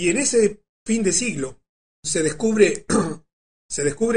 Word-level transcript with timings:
Y 0.00 0.08
en 0.08 0.16
ese 0.16 0.62
fin 0.86 1.02
de 1.02 1.12
siglo 1.12 1.60
se 2.02 2.22
descubre, 2.22 2.86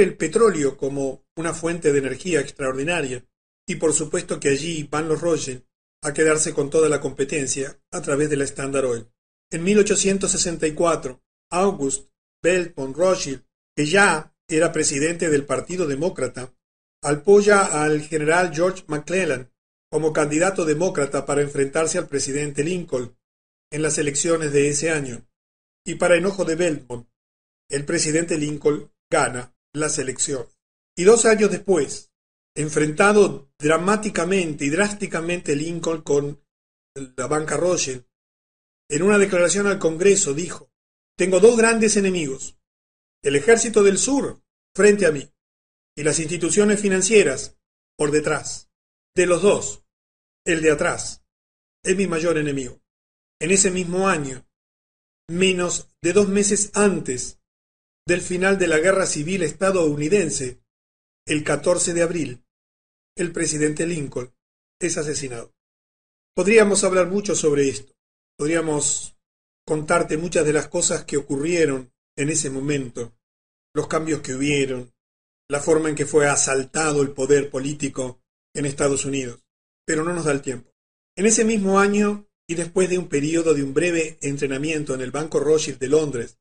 el 0.01 0.15
petróleo 0.15 0.77
como 0.77 1.25
una 1.35 1.53
fuente 1.53 1.91
de 1.91 1.99
energía 1.99 2.39
extraordinaria. 2.39 3.27
Y 3.67 3.75
por 3.75 3.91
supuesto 3.91 4.39
que 4.39 4.47
allí 4.47 4.87
van 4.89 5.09
los 5.09 5.19
Rothschild 5.19 5.65
a 6.01 6.13
quedarse 6.13 6.53
con 6.53 6.69
toda 6.69 6.87
la 6.87 7.01
competencia 7.01 7.81
a 7.91 8.01
través 8.01 8.29
de 8.29 8.37
la 8.37 8.45
Standard 8.45 8.85
Oil. 8.85 9.11
En 9.51 9.65
1864, 9.65 11.21
August 11.51 12.09
Belpon 12.41 12.93
Rothschild, 12.93 13.43
que 13.75 13.85
ya 13.85 14.33
era 14.47 14.71
presidente 14.71 15.29
del 15.29 15.45
Partido 15.45 15.85
Demócrata, 15.85 16.55
apoya 17.03 17.83
al 17.83 18.03
general 18.03 18.55
George 18.55 18.85
McClellan 18.87 19.51
como 19.91 20.13
candidato 20.13 20.63
demócrata 20.63 21.25
para 21.25 21.41
enfrentarse 21.41 21.97
al 21.97 22.07
presidente 22.07 22.63
Lincoln 22.63 23.17
en 23.69 23.81
las 23.81 23.97
elecciones 23.97 24.53
de 24.53 24.69
ese 24.69 24.89
año. 24.89 25.27
Y 25.85 25.95
para 25.95 26.17
enojo 26.17 26.45
de 26.45 26.55
Belmont, 26.55 27.07
el 27.69 27.85
presidente 27.85 28.37
Lincoln 28.37 28.91
gana 29.09 29.55
las 29.73 29.97
elecciones. 29.97 30.57
Y 30.95 31.03
dos 31.03 31.25
años 31.25 31.51
después, 31.51 32.11
enfrentado 32.55 33.51
dramáticamente 33.57 34.65
y 34.65 34.69
drásticamente 34.69 35.55
Lincoln 35.55 36.01
con 36.01 36.43
la 36.95 37.27
banca 37.27 37.57
Rothschild, 37.57 38.05
en 38.89 39.01
una 39.01 39.17
declaración 39.17 39.67
al 39.67 39.79
Congreso 39.79 40.33
dijo, 40.33 40.71
tengo 41.17 41.39
dos 41.39 41.57
grandes 41.57 41.97
enemigos, 41.97 42.57
el 43.23 43.35
ejército 43.35 43.81
del 43.83 43.97
sur 43.97 44.43
frente 44.75 45.05
a 45.05 45.11
mí 45.11 45.27
y 45.95 46.03
las 46.03 46.19
instituciones 46.19 46.79
financieras 46.79 47.57
por 47.97 48.11
detrás. 48.11 48.69
De 49.15 49.25
los 49.25 49.41
dos, 49.41 49.85
el 50.45 50.61
de 50.61 50.71
atrás 50.71 51.23
es 51.83 51.95
mi 51.95 52.07
mayor 52.07 52.37
enemigo. 52.37 52.81
En 53.39 53.51
ese 53.51 53.71
mismo 53.71 54.07
año, 54.07 54.47
menos 55.29 55.91
de 56.01 56.13
dos 56.13 56.27
meses 56.27 56.71
antes 56.73 57.39
del 58.05 58.21
final 58.21 58.57
de 58.57 58.67
la 58.67 58.79
Guerra 58.79 59.05
Civil 59.05 59.43
estadounidense, 59.43 60.59
el 61.25 61.43
14 61.43 61.93
de 61.93 62.01
abril, 62.01 62.43
el 63.15 63.31
presidente 63.31 63.87
Lincoln 63.87 64.33
es 64.79 64.97
asesinado. 64.97 65.53
Podríamos 66.35 66.83
hablar 66.83 67.07
mucho 67.07 67.35
sobre 67.35 67.69
esto. 67.69 67.93
Podríamos 68.37 69.15
contarte 69.65 70.17
muchas 70.17 70.45
de 70.45 70.53
las 70.53 70.67
cosas 70.67 71.05
que 71.05 71.17
ocurrieron 71.17 71.93
en 72.17 72.29
ese 72.29 72.49
momento, 72.49 73.13
los 73.73 73.87
cambios 73.87 74.21
que 74.21 74.33
hubieron, 74.33 74.93
la 75.49 75.59
forma 75.59 75.89
en 75.89 75.95
que 75.95 76.05
fue 76.05 76.27
asaltado 76.27 77.01
el 77.01 77.11
poder 77.11 77.49
político 77.49 78.21
en 78.53 78.65
Estados 78.65 79.05
Unidos. 79.05 79.43
Pero 79.85 80.03
no 80.03 80.13
nos 80.13 80.25
da 80.25 80.31
el 80.31 80.41
tiempo. 80.41 80.71
En 81.15 81.25
ese 81.25 81.45
mismo 81.45 81.79
año, 81.79 82.27
y 82.47 82.55
después 82.55 82.89
de 82.89 82.97
un 82.97 83.07
periodo 83.07 83.53
de 83.53 83.63
un 83.63 83.73
breve 83.73 84.17
entrenamiento 84.21 84.93
en 84.93 85.01
el 85.01 85.11
Banco 85.11 85.39
Rothschild 85.39 85.79
de 85.79 85.87
Londres, 85.87 86.37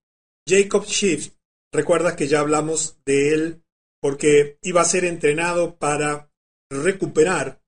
Jacob 0.49 0.85
Schiff, 0.87 1.31
recuerdas 1.73 2.15
que 2.15 2.29
ya 2.29 2.41
hablamos 2.41 2.99
de 3.05 3.35
él 3.35 3.63
porque 4.01 4.59
iba 4.63 4.81
a 4.81 4.87
ser 4.87 5.05
entrenado 5.05 5.77
para 5.77 6.31
recuperar 6.71 7.63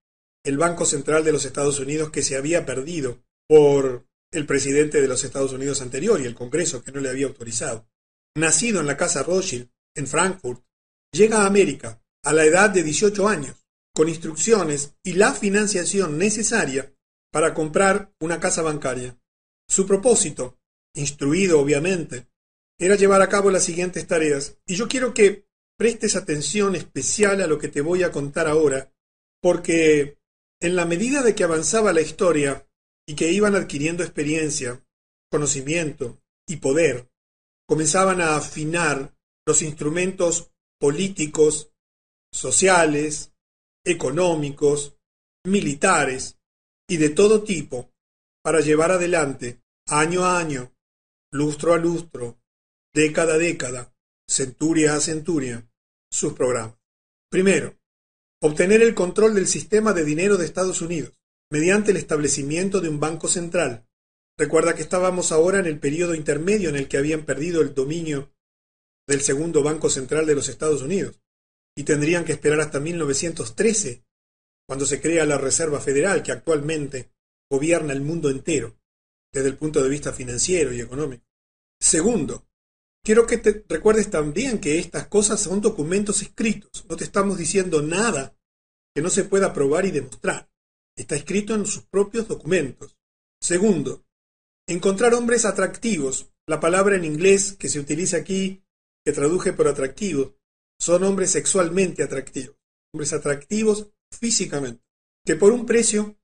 el 0.45 0.59
Banco 0.59 0.85
Central 0.85 1.25
de 1.25 1.33
los 1.33 1.45
Estados 1.45 1.79
Unidos 1.79 2.11
que 2.11 2.23
se 2.23 2.37
había 2.37 2.67
perdido 2.67 3.23
por 3.49 4.07
el 4.33 4.47
presidente 4.47 5.01
de 5.01 5.09
los 5.09 5.23
Estados 5.23 5.53
Unidos 5.53 5.81
anterior 5.81 6.21
y 6.21 6.25
el 6.25 6.35
Congreso 6.35 6.83
que 6.83 6.93
no 6.93 7.01
le 7.01 7.09
había 7.09 7.27
autorizado. 7.27 7.89
Nacido 8.37 8.81
en 8.81 8.87
la 8.87 8.97
casa 8.97 9.23
Rothschild, 9.23 9.71
en 9.95 10.07
Frankfurt, 10.09 10.65
llega 11.13 11.43
a 11.43 11.47
América 11.47 12.03
a 12.25 12.33
la 12.33 12.45
edad 12.45 12.71
de 12.71 12.83
18 12.83 13.29
años, 13.29 13.57
con 13.95 14.09
instrucciones 14.09 14.97
y 15.05 15.13
la 15.13 15.33
financiación 15.33 16.19
necesaria 16.19 16.93
para 17.35 17.53
comprar 17.53 18.15
una 18.21 18.39
casa 18.39 18.63
bancaria. 18.63 19.19
Su 19.69 19.89
propósito, 19.89 20.57
instruido 20.95 21.59
obviamente, 21.59 22.29
era 22.79 22.95
llevar 22.95 23.23
a 23.23 23.29
cabo 23.29 23.51
las 23.51 23.65
siguientes 23.65 24.07
tareas, 24.07 24.57
y 24.65 24.77
yo 24.77 24.87
quiero 24.87 25.13
que 25.15 25.45
prestes 25.77 26.15
atención 26.15 26.77
especial 26.77 27.43
a 27.43 27.49
lo 27.49 27.59
que 27.59 27.67
te 27.67 27.81
voy 27.81 28.05
a 28.05 28.13
contar 28.13 28.47
ahora, 28.47 28.95
porque 29.43 30.21
en 30.61 30.77
la 30.77 30.85
medida 30.85 31.23
de 31.23 31.35
que 31.35 31.43
avanzaba 31.43 31.93
la 31.93 32.03
historia 32.03 32.69
y 33.05 33.17
que 33.17 33.33
iban 33.33 33.57
adquiriendo 33.57 34.05
experiencia, 34.05 34.87
conocimiento 35.29 36.23
y 36.47 36.59
poder, 36.59 37.11
comenzaban 37.67 38.21
a 38.21 38.37
afinar 38.37 39.13
los 39.45 39.61
instrumentos 39.63 40.53
políticos, 40.79 41.73
sociales, 42.31 43.33
económicos, 43.85 44.97
militares 45.45 46.39
y 46.89 46.97
de 46.97 47.11
todo 47.11 47.43
tipo 47.43 47.91
para 48.43 48.61
llevar 48.61 48.91
adelante, 48.91 49.63
año 49.89 50.25
a 50.25 50.39
año, 50.39 50.73
lustro 51.33 51.73
a 51.73 51.79
lustro, 51.79 52.39
década 52.93 53.35
a 53.35 53.39
década, 53.39 53.95
centuria 54.29 54.95
a 54.95 55.01
centuria, 55.01 55.69
sus 56.11 56.35
programas. 56.35 56.77
Primero, 57.31 57.77
obtener 58.43 58.83
el 58.83 58.95
control 58.95 59.35
del 59.35 59.47
sistema 59.47 59.93
de 59.93 60.05
dinero 60.05 60.37
de 60.37 60.45
Estados 60.45 60.83
Unidos 60.83 61.15
mediante 61.51 61.91
el 61.91 61.97
establecimiento 61.97 62.81
de 62.81 62.89
un 62.89 63.01
banco 63.01 63.29
central. 63.29 63.87
Recuerda 64.39 64.75
que 64.75 64.83
estábamos 64.83 65.33
ahora 65.33 65.61
en 65.61 65.67
el 65.67 65.79
periodo 65.79 66.15
intermedio 66.15 66.69
en 66.69 66.77
el 66.77 66.89
que 66.89 66.99
habían 66.99 67.25
perdido 67.25 67.63
el 67.63 67.75
dominio 67.75 68.33
del 69.07 69.21
segundo 69.21 69.63
Banco 69.63 69.91
Central 69.91 70.27
de 70.27 70.35
los 70.35 70.49
Estados 70.49 70.83
Unidos 70.83 71.21
y 71.77 71.85
tendrían 71.85 72.25
que 72.25 72.33
esperar 72.33 72.61
hasta 72.61 72.81
1913, 72.81 74.04
cuando 74.67 74.87
se 74.87 75.01
crea 75.01 75.27
la 75.27 75.39
Reserva 75.39 75.81
Federal, 75.81 76.23
que 76.23 76.33
actualmente 76.33 77.11
gobierna 77.51 77.93
el 77.93 78.01
mundo 78.01 78.31
entero 78.31 78.79
desde 79.33 79.49
el 79.49 79.57
punto 79.57 79.83
de 79.83 79.89
vista 79.89 80.13
financiero 80.13 80.73
y 80.73 80.81
económico. 80.81 81.25
Segundo, 81.81 82.47
quiero 83.05 83.27
que 83.27 83.39
te 83.39 83.65
recuerdes 83.69 84.11
también 84.11 84.61
que 84.61 84.79
estas 84.79 85.09
cosas 85.09 85.41
son 85.41 85.61
documentos 85.61 86.23
escritos, 86.23 86.87
no 86.89 86.97
te 86.97 87.05
estamos 87.05 87.37
diciendo 87.37 87.83
nada 87.83 88.37
que 88.95 89.03
no 89.03 89.11
se 89.11 89.25
pueda 89.25 89.53
probar 89.53 89.85
y 89.85 89.91
demostrar. 89.91 90.49
Está 90.97 91.17
escrito 91.17 91.55
en 91.55 91.67
sus 91.67 91.85
propios 91.85 92.29
documentos. 92.29 92.97
Segundo, 93.41 94.07
encontrar 94.69 95.15
hombres 95.15 95.45
atractivos. 95.45 96.31
La 96.47 96.61
palabra 96.61 96.95
en 96.95 97.05
inglés 97.05 97.57
que 97.59 97.69
se 97.69 97.81
utiliza 97.81 98.19
aquí, 98.19 98.63
que 99.05 99.13
traduje 99.13 99.53
por 99.53 99.67
atractivo, 99.67 100.37
son 100.79 101.03
hombres 101.03 101.31
sexualmente 101.31 102.03
atractivos, 102.03 102.57
hombres 102.93 103.13
atractivos 103.13 103.94
físicamente, 104.15 104.83
que 105.25 105.37
por 105.37 105.53
un 105.53 105.67
precio 105.67 106.17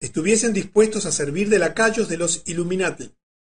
estuviesen 0.00 0.52
dispuestos 0.52 1.06
a 1.06 1.12
servir 1.12 1.48
de 1.48 1.58
lacayos 1.58 2.08
de 2.08 2.16
los 2.16 2.42
Illuminati, 2.46 3.14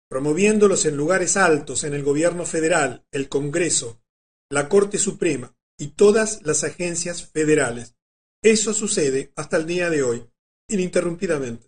promoviéndolos 0.10 0.86
en 0.86 0.98
lugares 0.98 1.38
altos 1.38 1.84
en 1.84 1.94
el 1.94 2.04
gobierno 2.04 2.46
federal, 2.46 3.06
el 3.12 3.30
Congreso, 3.30 4.02
la 4.50 4.68
Corte 4.68 4.98
Suprema 4.98 5.56
y 5.78 5.90
todas 5.90 6.42
las 6.44 6.64
agencias 6.64 7.28
federales. 7.28 7.96
Eso 8.42 8.74
sucede 8.74 9.32
hasta 9.36 9.58
el 9.58 9.66
día 9.66 9.90
de 9.90 10.04
hoy 10.04 10.26
ininterrumpidamente. 10.68 11.68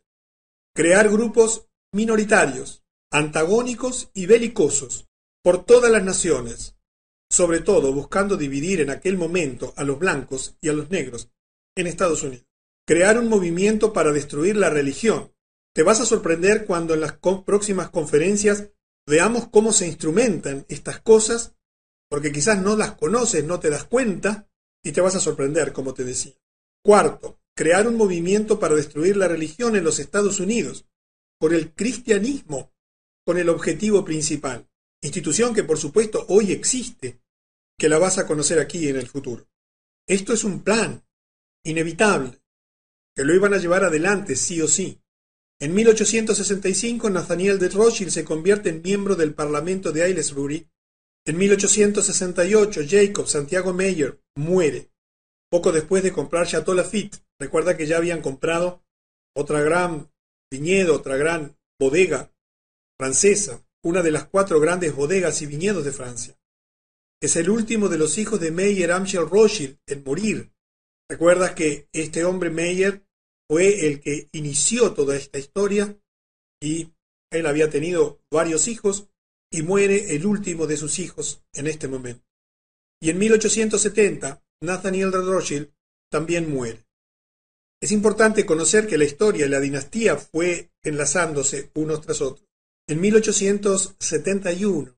Crear 0.73 1.09
grupos 1.09 1.67
minoritarios, 1.93 2.83
antagónicos 3.11 4.09
y 4.13 4.25
belicosos 4.25 5.07
por 5.43 5.65
todas 5.65 5.91
las 5.91 6.03
naciones, 6.03 6.75
sobre 7.29 7.61
todo 7.61 7.93
buscando 7.93 8.37
dividir 8.37 8.81
en 8.81 8.89
aquel 8.89 9.17
momento 9.17 9.73
a 9.75 9.83
los 9.83 9.99
blancos 9.99 10.57
y 10.61 10.69
a 10.69 10.73
los 10.73 10.89
negros 10.89 11.29
en 11.75 11.87
Estados 11.87 12.23
Unidos. 12.23 12.45
Crear 12.85 13.17
un 13.17 13.29
movimiento 13.29 13.93
para 13.93 14.11
destruir 14.11 14.55
la 14.57 14.69
religión. 14.69 15.33
Te 15.73 15.83
vas 15.83 16.01
a 16.01 16.05
sorprender 16.05 16.65
cuando 16.65 16.93
en 16.93 17.01
las 17.01 17.13
próximas 17.45 17.89
conferencias 17.89 18.69
veamos 19.07 19.47
cómo 19.49 19.71
se 19.71 19.87
instrumentan 19.87 20.65
estas 20.67 20.99
cosas, 20.99 21.55
porque 22.09 22.31
quizás 22.31 22.61
no 22.61 22.75
las 22.75 22.93
conoces, 22.93 23.45
no 23.45 23.59
te 23.59 23.69
das 23.69 23.85
cuenta, 23.85 24.49
y 24.83 24.91
te 24.91 25.01
vas 25.01 25.15
a 25.15 25.19
sorprender, 25.19 25.71
como 25.71 25.93
te 25.93 26.03
decía. 26.03 26.33
Cuarto, 26.83 27.39
crear 27.55 27.87
un 27.87 27.95
movimiento 27.95 28.59
para 28.59 28.75
destruir 28.75 29.15
la 29.15 29.27
religión 29.27 29.75
en 29.75 29.83
los 29.83 29.99
Estados 29.99 30.39
Unidos, 30.39 30.85
por 31.39 31.53
el 31.53 31.73
cristianismo, 31.73 32.73
con 33.25 33.37
el 33.37 33.49
objetivo 33.49 34.03
principal. 34.03 34.67
Institución 35.01 35.53
que 35.53 35.63
por 35.63 35.77
supuesto 35.77 36.25
hoy 36.27 36.51
existe, 36.51 37.21
que 37.77 37.89
la 37.89 37.97
vas 37.97 38.17
a 38.17 38.27
conocer 38.27 38.59
aquí 38.59 38.87
en 38.87 38.97
el 38.97 39.07
futuro. 39.07 39.47
Esto 40.07 40.33
es 40.33 40.43
un 40.43 40.63
plan 40.63 41.03
inevitable, 41.63 42.41
que 43.15 43.23
lo 43.23 43.33
iban 43.33 43.53
a 43.53 43.57
llevar 43.57 43.83
adelante 43.83 44.35
sí 44.35 44.61
o 44.61 44.67
sí. 44.67 44.99
En 45.59 45.73
1865 45.73 47.09
Nathaniel 47.09 47.59
de 47.59 47.69
Rothschild 47.69 48.11
se 48.11 48.25
convierte 48.25 48.69
en 48.69 48.81
miembro 48.81 49.15
del 49.15 49.33
Parlamento 49.33 49.91
de 49.91 50.03
Aylesbury. 50.03 50.67
En 51.25 51.37
1868 51.37 52.81
Jacob 52.89 53.27
Santiago 53.27 53.73
Meyer 53.73 54.19
muere, 54.35 54.91
poco 55.51 55.71
después 55.71 56.01
de 56.01 56.11
comprar 56.11 56.47
Chateau 56.47 56.73
Lafitte, 56.73 57.21
Recuerda 57.41 57.75
que 57.75 57.87
ya 57.87 57.97
habían 57.97 58.21
comprado 58.21 58.85
otra 59.35 59.61
gran 59.61 60.11
viñedo, 60.51 60.93
otra 60.93 61.17
gran 61.17 61.57
bodega 61.79 62.31
francesa, 62.99 63.65
una 63.83 64.03
de 64.03 64.11
las 64.11 64.25
cuatro 64.25 64.59
grandes 64.59 64.95
bodegas 64.95 65.41
y 65.41 65.47
viñedos 65.47 65.83
de 65.83 65.91
Francia. 65.91 66.37
Es 67.19 67.35
el 67.37 67.49
último 67.49 67.89
de 67.89 67.97
los 67.97 68.19
hijos 68.19 68.39
de 68.39 68.51
Meyer 68.51 68.91
Amschel 68.91 69.27
Rothschild 69.27 69.79
en 69.87 70.03
morir. 70.03 70.53
Recuerdas 71.11 71.51
que 71.55 71.89
este 71.91 72.23
hombre 72.23 72.49
Meyer 72.49 73.03
fue 73.49 73.85
el 73.85 73.99
que 73.99 74.29
inició 74.31 74.93
toda 74.93 75.17
esta 75.17 75.39
historia 75.39 75.99
y 76.61 76.93
él 77.29 77.47
había 77.47 77.69
tenido 77.69 78.21
varios 78.31 78.69
hijos 78.69 79.09
y 79.51 79.61
muere 79.61 80.15
el 80.15 80.25
último 80.25 80.67
de 80.67 80.77
sus 80.77 80.99
hijos 80.99 81.43
en 81.53 81.67
este 81.67 81.89
momento. 81.89 82.23
Y 83.01 83.09
en 83.09 83.17
1870, 83.17 84.41
Nathaniel 84.61 85.11
Rothschild 85.11 85.73
también 86.09 86.49
muere. 86.49 86.87
Es 87.81 87.91
importante 87.91 88.45
conocer 88.45 88.87
que 88.87 88.97
la 88.97 89.03
historia 89.03 89.47
y 89.47 89.49
la 89.49 89.59
dinastía 89.59 90.15
fue 90.15 90.71
enlazándose 90.81 91.71
unos 91.73 91.99
tras 91.99 92.21
otros. 92.21 92.47
En 92.87 93.01
1871, 93.01 94.97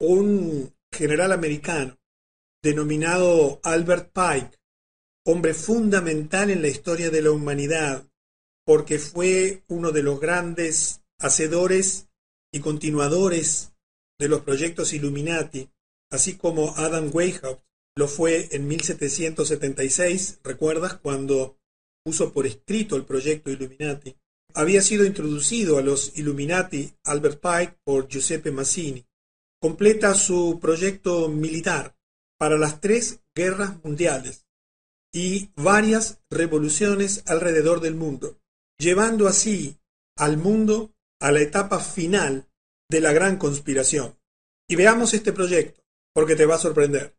un 0.00 0.74
general 0.90 1.32
americano 1.32 1.98
denominado 2.62 3.60
Albert 3.62 4.10
Pike, 4.14 4.58
hombre 5.26 5.54
fundamental 5.54 6.50
en 6.50 6.60
la 6.60 6.68
historia 6.68 7.10
de 7.10 7.22
la 7.22 7.30
humanidad, 7.30 8.06
porque 8.66 8.98
fue 8.98 9.62
uno 9.68 9.90
de 9.90 10.02
los 10.02 10.20
grandes 10.20 11.02
hacedores 11.18 12.08
y 12.52 12.60
continuadores 12.60 13.72
de 14.18 14.28
los 14.28 14.42
proyectos 14.42 14.92
Illuminati, 14.92 15.70
así 16.10 16.36
como 16.36 16.76
Adam 16.76 17.10
Weishaupt 17.12 17.62
lo 17.96 18.08
fue 18.08 18.48
en 18.52 18.66
1776, 18.66 20.40
¿recuerdas? 20.42 20.94
Cuando 20.98 21.56
puso 22.04 22.32
por 22.32 22.46
escrito 22.46 22.96
el 22.96 23.04
proyecto 23.04 23.50
Illuminati. 23.50 24.14
Había 24.52 24.82
sido 24.82 25.04
introducido 25.04 25.78
a 25.78 25.82
los 25.82 26.16
Illuminati 26.18 26.92
Albert 27.04 27.40
Pike 27.40 27.78
por 27.82 28.08
Giuseppe 28.08 28.50
Mazzini. 28.50 29.06
Completa 29.60 30.14
su 30.14 30.58
proyecto 30.60 31.28
militar 31.28 31.96
para 32.38 32.58
las 32.58 32.80
tres 32.80 33.20
guerras 33.34 33.82
mundiales 33.82 34.43
y 35.14 35.52
varias 35.54 36.20
revoluciones 36.28 37.22
alrededor 37.26 37.80
del 37.80 37.94
mundo, 37.94 38.36
llevando 38.78 39.28
así 39.28 39.78
al 40.16 40.36
mundo 40.36 40.92
a 41.20 41.30
la 41.30 41.40
etapa 41.40 41.78
final 41.78 42.48
de 42.90 43.00
la 43.00 43.12
gran 43.12 43.38
conspiración. 43.38 44.18
Y 44.68 44.74
veamos 44.74 45.14
este 45.14 45.32
proyecto, 45.32 45.82
porque 46.12 46.34
te 46.34 46.46
va 46.46 46.56
a 46.56 46.58
sorprender. 46.58 47.16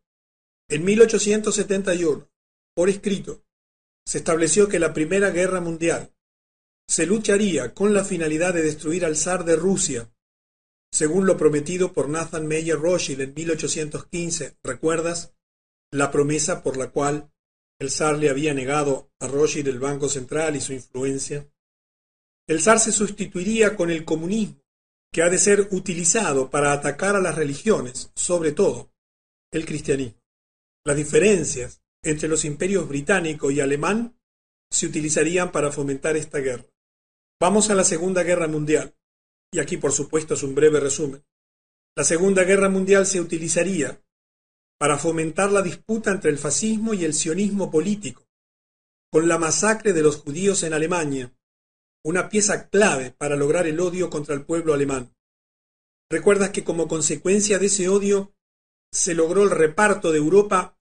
En 0.68 0.84
1871, 0.84 2.28
por 2.74 2.90
escrito, 2.90 3.42
se 4.04 4.18
estableció 4.18 4.68
que 4.68 4.78
la 4.78 4.92
Primera 4.92 5.30
Guerra 5.30 5.62
Mundial 5.62 6.12
se 6.86 7.06
lucharía 7.06 7.72
con 7.72 7.94
la 7.94 8.04
finalidad 8.04 8.52
de 8.52 8.62
destruir 8.62 9.06
al 9.06 9.16
zar 9.16 9.46
de 9.46 9.56
Rusia, 9.56 10.12
según 10.92 11.24
lo 11.24 11.38
prometido 11.38 11.94
por 11.94 12.10
Nathan 12.10 12.46
Meyer 12.46 12.78
Rothschild 12.78 13.22
en 13.22 13.34
1815. 13.34 14.58
¿Recuerdas? 14.62 15.34
La 15.90 16.10
promesa 16.10 16.62
por 16.62 16.76
la 16.76 16.90
cual 16.90 17.32
el 17.78 17.90
zar 17.90 18.18
le 18.18 18.30
había 18.30 18.54
negado 18.54 19.10
a 19.20 19.26
Rothschild 19.26 19.68
el 19.68 19.78
Banco 19.78 20.08
Central 20.08 20.56
y 20.56 20.60
su 20.60 20.72
influencia. 20.72 21.46
El 22.48 22.60
zar 22.60 22.78
se 22.80 22.92
sustituiría 22.92 23.76
con 23.76 23.90
el 23.90 24.04
comunismo, 24.04 24.62
que 25.12 25.22
ha 25.22 25.30
de 25.30 25.38
ser 25.38 25.68
utilizado 25.72 26.50
para 26.50 26.72
atacar 26.72 27.16
a 27.16 27.20
las 27.20 27.34
religiones, 27.34 28.10
sobre 28.14 28.52
todo 28.52 28.92
el 29.52 29.64
cristianismo. 29.64 30.20
Las 30.84 30.96
diferencias 30.96 31.82
entre 32.02 32.28
los 32.28 32.44
imperios 32.44 32.88
británico 32.88 33.50
y 33.50 33.60
alemán 33.60 34.18
se 34.70 34.86
utilizarían 34.86 35.52
para 35.52 35.72
fomentar 35.72 36.16
esta 36.16 36.38
guerra. 36.38 36.66
Vamos 37.40 37.70
a 37.70 37.74
la 37.74 37.84
Segunda 37.84 38.22
Guerra 38.22 38.48
Mundial, 38.48 38.94
y 39.52 39.58
aquí 39.58 39.76
por 39.76 39.92
supuesto 39.92 40.34
es 40.34 40.42
un 40.42 40.54
breve 40.54 40.80
resumen. 40.80 41.24
La 41.96 42.04
Segunda 42.04 42.44
Guerra 42.44 42.68
Mundial 42.68 43.06
se 43.06 43.20
utilizaría 43.20 44.00
para 44.78 44.98
fomentar 44.98 45.50
la 45.50 45.62
disputa 45.62 46.10
entre 46.10 46.30
el 46.30 46.38
fascismo 46.38 46.94
y 46.94 47.04
el 47.04 47.14
sionismo 47.14 47.70
político, 47.70 48.26
con 49.10 49.28
la 49.28 49.38
masacre 49.38 49.92
de 49.92 50.02
los 50.02 50.16
judíos 50.16 50.62
en 50.62 50.74
Alemania, 50.74 51.34
una 52.04 52.28
pieza 52.28 52.68
clave 52.68 53.10
para 53.10 53.36
lograr 53.36 53.66
el 53.66 53.80
odio 53.80 54.10
contra 54.10 54.34
el 54.34 54.44
pueblo 54.44 54.74
alemán. 54.74 55.14
Recuerdas 56.10 56.50
que 56.50 56.64
como 56.64 56.88
consecuencia 56.88 57.58
de 57.58 57.66
ese 57.66 57.88
odio 57.88 58.34
se 58.92 59.14
logró 59.14 59.42
el 59.42 59.50
reparto 59.50 60.12
de 60.12 60.18
Europa 60.18 60.78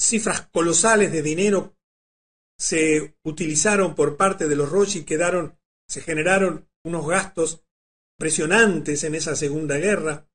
cifras 0.00 0.48
colosales 0.50 1.12
de 1.12 1.22
dinero 1.22 1.76
se 2.60 3.16
utilizaron 3.22 3.94
por 3.94 4.18
parte 4.18 4.46
de 4.46 4.54
los 4.56 4.96
y 4.96 5.04
quedaron, 5.04 5.58
se 5.88 6.02
generaron 6.02 6.68
unos 6.84 7.06
gastos 7.06 7.64
impresionantes 8.18 9.02
en 9.04 9.14
esa 9.14 9.34
Segunda 9.34 9.78
Guerra. 9.78 10.29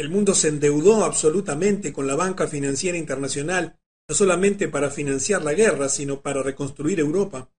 El 0.00 0.08
mundo 0.08 0.34
se 0.34 0.48
endeudó 0.48 1.04
absolutamente 1.04 1.92
con 1.92 2.06
la 2.06 2.16
banca 2.16 2.48
financiera 2.48 2.96
internacional, 2.96 3.78
no 4.08 4.14
solamente 4.14 4.66
para 4.66 4.90
financiar 4.90 5.44
la 5.44 5.52
guerra, 5.52 5.90
sino 5.90 6.22
para 6.22 6.42
reconstruir 6.42 7.00
Europa. 7.00 7.52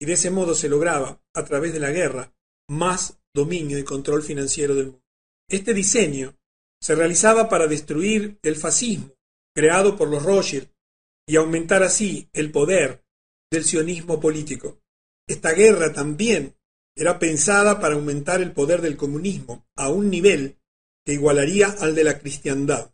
Y 0.00 0.06
de 0.06 0.14
ese 0.14 0.32
modo 0.32 0.56
se 0.56 0.68
lograba, 0.68 1.22
a 1.32 1.44
través 1.44 1.72
de 1.72 1.78
la 1.78 1.92
guerra, 1.92 2.34
más 2.68 3.20
dominio 3.32 3.78
y 3.78 3.84
control 3.84 4.24
financiero 4.24 4.74
del 4.74 4.86
mundo. 4.86 5.04
Este 5.48 5.74
diseño 5.74 6.36
se 6.82 6.96
realizaba 6.96 7.48
para 7.48 7.68
destruir 7.68 8.40
el 8.42 8.56
fascismo 8.56 9.12
creado 9.54 9.96
por 9.96 10.08
los 10.08 10.24
Rothschild 10.24 10.68
y 11.24 11.36
aumentar 11.36 11.84
así 11.84 12.28
el 12.32 12.50
poder 12.50 13.04
del 13.48 13.62
sionismo 13.62 14.18
político. 14.18 14.80
Esta 15.28 15.52
guerra 15.52 15.92
también 15.92 16.56
era 16.96 17.20
pensada 17.20 17.78
para 17.78 17.94
aumentar 17.94 18.42
el 18.42 18.50
poder 18.50 18.80
del 18.80 18.96
comunismo 18.96 19.64
a 19.76 19.88
un 19.88 20.10
nivel 20.10 20.58
que 21.06 21.12
igualaría 21.12 21.68
al 21.68 21.94
de 21.94 22.02
la 22.02 22.18
cristiandad. 22.18 22.92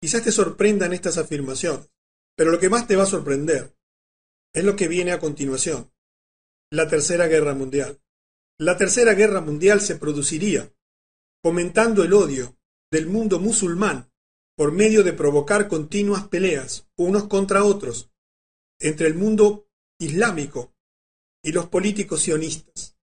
Quizás 0.00 0.22
te 0.22 0.30
sorprendan 0.30 0.92
estas 0.92 1.18
afirmaciones, 1.18 1.90
pero 2.36 2.52
lo 2.52 2.60
que 2.60 2.70
más 2.70 2.86
te 2.86 2.94
va 2.94 3.02
a 3.02 3.06
sorprender 3.06 3.76
es 4.54 4.64
lo 4.64 4.76
que 4.76 4.86
viene 4.86 5.10
a 5.10 5.18
continuación, 5.18 5.92
la 6.70 6.88
Tercera 6.88 7.26
Guerra 7.26 7.54
Mundial. 7.54 8.00
La 8.58 8.76
Tercera 8.76 9.14
Guerra 9.14 9.40
Mundial 9.40 9.80
se 9.80 9.96
produciría 9.96 10.72
fomentando 11.42 12.04
el 12.04 12.12
odio 12.12 12.56
del 12.92 13.08
mundo 13.08 13.40
musulmán 13.40 14.08
por 14.56 14.70
medio 14.70 15.02
de 15.02 15.12
provocar 15.12 15.66
continuas 15.66 16.28
peleas 16.28 16.88
unos 16.96 17.24
contra 17.24 17.64
otros 17.64 18.12
entre 18.78 19.08
el 19.08 19.14
mundo 19.14 19.68
islámico 19.98 20.76
y 21.42 21.50
los 21.50 21.66
políticos 21.66 22.22
sionistas. 22.22 22.96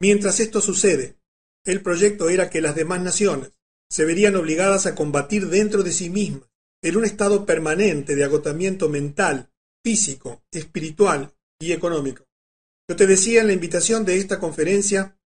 Mientras 0.00 0.40
esto 0.40 0.60
sucede, 0.60 1.16
el 1.64 1.82
proyecto 1.82 2.28
era 2.28 2.50
que 2.50 2.60
las 2.60 2.74
demás 2.74 3.00
naciones 3.00 3.52
se 3.90 4.04
verían 4.04 4.36
obligadas 4.36 4.86
a 4.86 4.94
combatir 4.94 5.48
dentro 5.48 5.82
de 5.82 5.92
sí 5.92 6.10
mismas, 6.10 6.48
en 6.82 6.96
un 6.96 7.04
estado 7.04 7.44
permanente 7.44 8.14
de 8.14 8.24
agotamiento 8.24 8.88
mental, 8.88 9.50
físico, 9.84 10.42
espiritual 10.50 11.34
y 11.60 11.72
económico. 11.72 12.24
Yo 12.88 12.96
te 12.96 13.06
decía 13.06 13.40
en 13.40 13.48
la 13.48 13.52
invitación 13.52 14.04
de 14.04 14.16
esta 14.16 14.38
conferencia, 14.38 15.18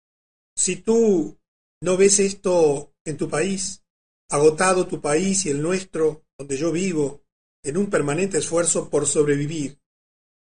si 0.56 0.76
tú 0.76 1.38
no 1.82 1.96
ves 1.96 2.18
esto 2.20 2.92
en 3.04 3.16
tu 3.16 3.28
país, 3.28 3.82
agotado 4.30 4.86
tu 4.86 5.00
país 5.00 5.46
y 5.46 5.50
el 5.50 5.62
nuestro, 5.62 6.24
donde 6.38 6.56
yo 6.56 6.72
vivo, 6.72 7.22
en 7.62 7.76
un 7.76 7.88
permanente 7.88 8.38
esfuerzo 8.38 8.90
por 8.90 9.06
sobrevivir, 9.06 9.78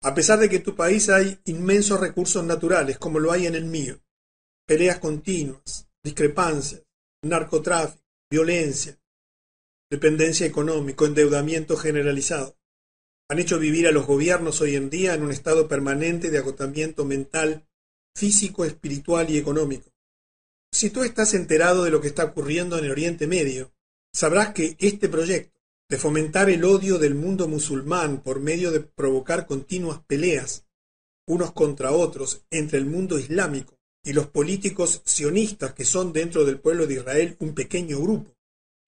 a 0.03 0.15
pesar 0.15 0.39
de 0.39 0.49
que 0.49 0.57
en 0.57 0.63
tu 0.63 0.75
país 0.75 1.09
hay 1.09 1.41
inmensos 1.45 2.01
recursos 2.01 2.45
naturales, 2.45 2.99
como 2.99 3.19
lo 3.19 3.33
hay 3.33 3.47
en 3.47 3.55
el 3.55 3.65
mío, 3.65 4.01
peleas 4.67 4.99
continuas, 4.99 5.89
discrepancias, 6.03 6.83
narcotráfico, 7.23 8.06
violencia, 8.31 8.99
dependencia 9.91 10.47
económica, 10.47 11.05
endeudamiento 11.05 11.77
generalizado, 11.77 12.59
han 13.29 13.39
hecho 13.39 13.59
vivir 13.59 13.87
a 13.87 13.93
los 13.93 14.07
gobiernos 14.07 14.61
hoy 14.61 14.77
en 14.77 14.91
día 14.91 15.15
en 15.15 15.23
un 15.23 15.31
estado 15.31 15.69
permanente 15.69 16.31
de 16.31 16.39
agotamiento 16.39 17.05
mental, 17.05 17.69
físico, 18.17 18.65
espiritual 18.65 19.31
y 19.31 19.39
económico. 19.39 19.91
Si 20.73 20.91
tú 20.91 21.03
estás 21.03 21.35
enterado 21.35 21.85
de 21.85 21.91
lo 21.91 22.01
que 22.01 22.09
está 22.09 22.25
ocurriendo 22.25 22.79
en 22.79 22.85
el 22.85 22.91
Oriente 22.91 23.27
Medio, 23.27 23.73
sabrás 24.13 24.53
que 24.53 24.77
este 24.79 25.09
proyecto 25.09 25.61
de 25.89 25.99
fomentar 25.99 26.51
el 26.51 26.65
odio 26.65 26.99
del 26.99 27.15
mundo 27.15 27.47
musulmán 27.47 28.23
por 28.23 28.41
medio 28.41 28.73
de 28.73 28.81
provocar 28.81 29.47
continuas 29.47 30.01
peleas 30.07 30.67
unos 31.29 31.53
contra 31.53 31.93
otros 31.93 32.45
entre 32.51 32.79
el 32.79 32.87
mundo 32.87 33.19
islámico 33.19 33.76
y 34.07 34.13
los 34.13 34.29
políticos 34.29 35.03
sionistas 35.05 35.75
que 35.75 35.85
son 35.85 36.13
dentro 36.13 36.45
del 36.45 36.61
pueblo 36.61 36.87
de 36.87 36.95
Israel 36.95 37.37
un 37.41 37.55
pequeño 37.55 38.01
grupo. 38.01 38.37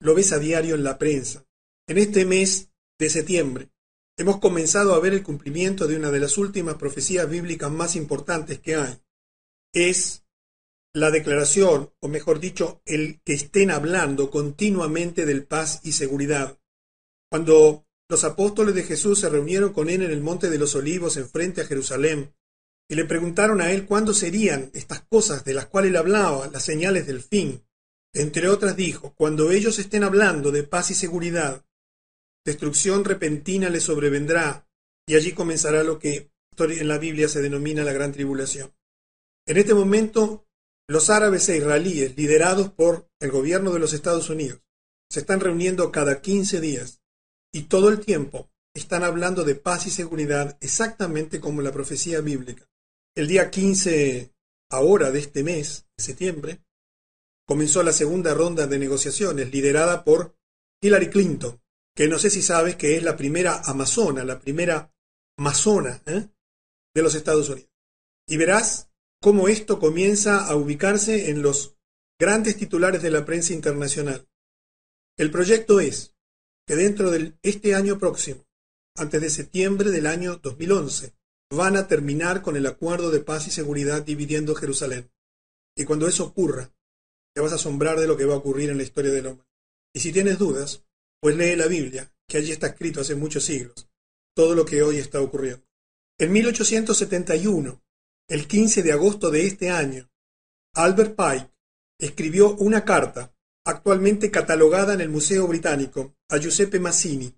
Lo 0.01 0.15
ves 0.15 0.31
a 0.31 0.39
diario 0.39 0.77
en 0.77 0.85
la 0.85 0.97
prensa. 0.97 1.45
En 1.89 1.99
este 1.99 2.25
mes 2.25 2.71
de 3.01 3.11
septiembre 3.11 3.69
hemos 4.17 4.39
comenzado 4.39 4.95
a 4.95 5.01
ver 5.01 5.15
el 5.15 5.25
cumplimiento 5.25 5.89
de 5.89 5.97
una 5.97 6.13
de 6.13 6.21
las 6.21 6.39
últimas 6.39 6.77
profecías 6.77 7.29
bíblicas 7.29 7.69
más 7.69 7.97
importantes 7.97 8.61
que 8.61 8.77
hay. 8.77 8.97
Es 9.75 10.23
la 10.95 11.11
declaración, 11.11 11.93
o 11.99 12.07
mejor 12.07 12.39
dicho, 12.39 12.81
el 12.87 13.21
que 13.25 13.33
estén 13.33 13.73
hablando 13.73 14.31
continuamente 14.31 15.27
del 15.27 15.45
paz 15.45 15.81
y 15.83 15.93
seguridad. 15.93 16.61
Cuando 17.29 17.87
los 18.09 18.23
apóstoles 18.23 18.73
de 18.77 18.85
Jesús 18.85 19.19
se 19.19 19.29
reunieron 19.29 19.73
con 19.73 19.91
él 19.91 20.03
en 20.03 20.13
el 20.13 20.21
monte 20.21 20.49
de 20.49 20.59
los 20.59 20.77
olivos 20.77 21.17
enfrente 21.17 21.63
a 21.63 21.67
Jerusalén, 21.67 22.33
y 22.89 22.95
le 22.95 23.05
preguntaron 23.05 23.61
a 23.61 23.71
él 23.71 23.87
cuándo 23.87 24.15
serían 24.15 24.71
estas 24.73 25.03
cosas 25.03 25.45
de 25.45 25.55
las 25.55 25.67
cuales 25.67 25.91
él 25.91 25.97
hablaba, 25.97 26.49
las 26.49 26.65
señales 26.65 27.07
del 27.07 27.21
fin. 27.21 27.63
Entre 28.15 28.49
otras 28.49 28.77
dijo, 28.77 29.15
cuando 29.15 29.51
ellos 29.51 29.79
estén 29.79 30.05
hablando 30.05 30.51
de 30.51 30.63
paz 30.63 30.91
y 30.91 30.95
seguridad, 30.95 31.65
destrucción 32.45 33.05
repentina 33.05 33.69
les 33.69 33.85
sobrevendrá, 33.85 34.67
y 35.07 35.17
allí 35.17 35.33
comenzará 35.33 35.83
lo 35.85 35.99
que 35.99 36.31
en 36.59 36.89
la 36.89 36.99
Biblia 36.99 37.29
se 37.29 37.43
denomina 37.43 37.85
la 37.85 37.93
gran 37.93 38.13
tribulación. 38.13 38.75
En 39.47 39.59
este 39.59 39.75
momento 39.75 40.45
Los 40.91 41.11
árabes 41.11 41.47
e 41.51 41.59
israelíes, 41.59 42.17
liderados 42.17 42.71
por 42.71 43.11
el 43.21 43.31
gobierno 43.31 43.73
de 43.73 43.79
los 43.79 43.93
Estados 43.93 44.31
Unidos, 44.31 44.63
se 45.11 45.21
están 45.21 45.39
reuniendo 45.39 45.93
cada 45.93 46.23
15 46.23 46.63
días 46.63 47.03
y 47.53 47.65
todo 47.65 47.91
el 47.91 48.01
tiempo 48.01 48.51
están 48.75 49.03
hablando 49.03 49.45
de 49.45 49.55
paz 49.55 49.87
y 49.87 49.91
seguridad 49.91 50.57
exactamente 50.63 51.41
como 51.41 51.61
la 51.61 51.73
profecía 51.73 52.23
bíblica. 52.23 52.67
El 53.19 53.27
día 53.27 53.51
15 53.51 54.33
ahora 54.71 55.11
de 55.11 55.19
este 55.19 55.43
mes, 55.43 55.89
de 55.97 56.05
septiembre, 56.05 56.61
comenzó 57.49 57.83
la 57.83 57.93
segunda 57.93 58.33
ronda 58.33 58.69
de 58.69 58.79
negociaciones 58.79 59.51
liderada 59.51 60.05
por 60.05 60.39
Hillary 60.81 61.11
Clinton, 61.11 61.61
que 61.97 62.07
no 62.07 62.21
sé 62.21 62.31
si 62.31 62.43
sabes 62.43 62.77
que 62.77 62.97
es 62.97 63.03
la 63.03 63.17
primera 63.17 63.61
amazona, 63.65 64.23
la 64.23 64.39
primera 64.39 64.95
masona 65.37 66.01
¿eh? 66.07 66.29
de 66.95 67.03
los 67.03 67.17
Estados 67.17 67.49
Unidos. 67.49 67.73
Y 68.29 68.37
verás 68.37 68.89
cómo 69.21 69.49
esto 69.49 69.81
comienza 69.81 70.47
a 70.47 70.55
ubicarse 70.55 71.31
en 71.31 71.43
los 71.43 71.77
grandes 72.21 72.57
titulares 72.57 73.03
de 73.03 73.11
la 73.11 73.25
prensa 73.25 73.53
internacional. 73.53 74.29
El 75.17 75.33
proyecto 75.33 75.81
es 75.81 76.15
que 76.69 76.77
dentro 76.77 77.11
de 77.11 77.37
este 77.43 77.75
año 77.75 77.99
próximo, 77.99 78.47
antes 78.95 79.21
de 79.21 79.31
septiembre 79.31 79.91
del 79.91 80.07
año 80.07 80.37
2011, 80.37 81.18
van 81.51 81.77
a 81.77 81.89
terminar 81.89 82.43
con 82.43 82.57
el 82.57 82.67
acuerdo 82.67 83.11
de 83.11 83.21
paz 83.21 83.47
y 83.47 83.51
seguridad 83.51 84.03
dividiendo 84.03 84.55
Jerusalén. 84.55 85.11
Y 85.77 85.85
cuando 85.85 86.07
eso 86.07 86.25
ocurra, 86.25 86.73
te 87.35 87.41
vas 87.41 87.53
a 87.53 87.57
asombrar 87.57 87.99
de 87.99 88.07
lo 88.07 88.17
que 88.17 88.25
va 88.25 88.35
a 88.35 88.39
ocurrir 88.39 88.71
en 88.71 88.77
la 88.77 88.83
historia 88.83 89.13
del 89.13 89.27
hombre. 89.27 89.47
Y 89.95 90.01
si 90.01 90.13
tienes 90.13 90.39
dudas, 90.39 90.85
pues 91.21 91.37
lee 91.37 91.57
la 91.57 91.67
Biblia, 91.67 92.13
que 92.29 92.39
allí 92.39 92.53
está 92.53 92.69
escrito 92.69 93.01
hace 93.01 93.15
muchos 93.15 93.45
siglos, 93.45 93.89
todo 94.35 94.55
lo 94.55 94.65
que 94.65 94.83
hoy 94.83 94.99
está 94.99 95.21
ocurriendo. 95.21 95.65
En 96.19 96.33
1871, 96.33 97.83
el 98.29 98.47
15 98.47 98.83
de 98.83 98.93
agosto 98.93 99.31
de 99.31 99.47
este 99.47 99.71
año, 99.71 100.11
Albert 100.75 101.17
Pike 101.17 101.51
escribió 101.99 102.55
una 102.57 102.85
carta, 102.85 103.35
actualmente 103.65 104.31
catalogada 104.31 104.95
en 104.95 105.01
el 105.01 105.09
Museo 105.09 105.47
Británico, 105.47 106.15
a 106.29 106.39
Giuseppe 106.39 106.79
Mazzini, 106.79 107.35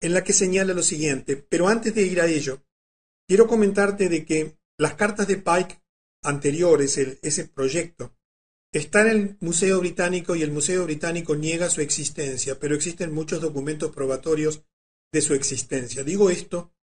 en 0.00 0.14
la 0.14 0.24
que 0.24 0.32
señala 0.32 0.74
lo 0.74 0.82
siguiente, 0.82 1.36
pero 1.36 1.68
antes 1.68 1.94
de 1.94 2.02
ir 2.02 2.20
a 2.20 2.26
ello, 2.26 2.62
quiero 3.32 3.46
comentarte 3.46 4.10
de 4.10 4.26
que 4.26 4.58
las 4.78 4.92
cartas 4.92 5.26
de 5.26 5.38
Pike 5.38 5.82
anteriores, 6.22 6.98
ese 6.98 7.48
proyecto, 7.48 8.14
está 8.74 9.00
en 9.00 9.08
el 9.08 9.38
Museo 9.40 9.80
Británico 9.80 10.36
y 10.36 10.42
el 10.42 10.50
Museo 10.50 10.84
Británico 10.84 11.34
niega 11.34 11.70
su 11.70 11.80
existencia, 11.80 12.58
pero 12.58 12.74
existen 12.74 13.14
muchos 13.14 13.40
documentos 13.40 13.90
probatorios 13.90 14.66
de 15.14 15.22
su 15.22 15.32
existencia. 15.32 16.04
Digo 16.04 16.28
esto 16.28 16.74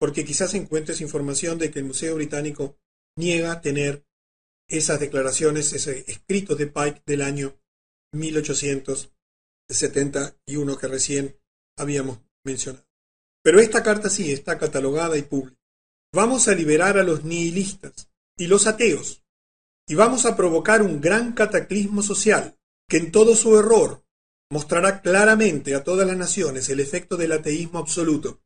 porque 0.00 0.24
quizás 0.24 0.54
encuentres 0.54 1.02
información 1.02 1.58
de 1.58 1.70
que 1.70 1.80
el 1.80 1.84
Museo 1.84 2.14
Británico 2.14 2.78
niega 3.14 3.60
tener 3.60 4.06
esas 4.66 5.00
declaraciones, 5.00 5.74
ese 5.74 6.10
escrito 6.10 6.56
de 6.56 6.66
Pike 6.66 7.02
del 7.04 7.20
año 7.20 7.60
1871 8.14 10.78
que 10.78 10.88
recién 10.88 11.38
habíamos 11.76 12.20
mencionado. 12.42 12.86
Pero 13.42 13.60
esta 13.60 13.82
carta 13.82 14.08
sí 14.08 14.32
está 14.32 14.56
catalogada 14.56 15.18
y 15.18 15.22
pública. 15.24 15.62
Vamos 16.14 16.46
a 16.46 16.54
liberar 16.54 16.96
a 16.96 17.02
los 17.02 17.24
nihilistas 17.24 18.08
y 18.38 18.46
los 18.46 18.68
ateos 18.68 19.24
y 19.88 19.96
vamos 19.96 20.26
a 20.26 20.36
provocar 20.36 20.80
un 20.80 21.00
gran 21.00 21.32
cataclismo 21.32 22.02
social 22.02 22.56
que 22.88 22.98
en 22.98 23.10
todo 23.10 23.34
su 23.34 23.58
error 23.58 24.04
mostrará 24.48 25.02
claramente 25.02 25.74
a 25.74 25.82
todas 25.82 26.06
las 26.06 26.16
naciones 26.16 26.68
el 26.68 26.78
efecto 26.78 27.16
del 27.16 27.32
ateísmo 27.32 27.80
absoluto, 27.80 28.40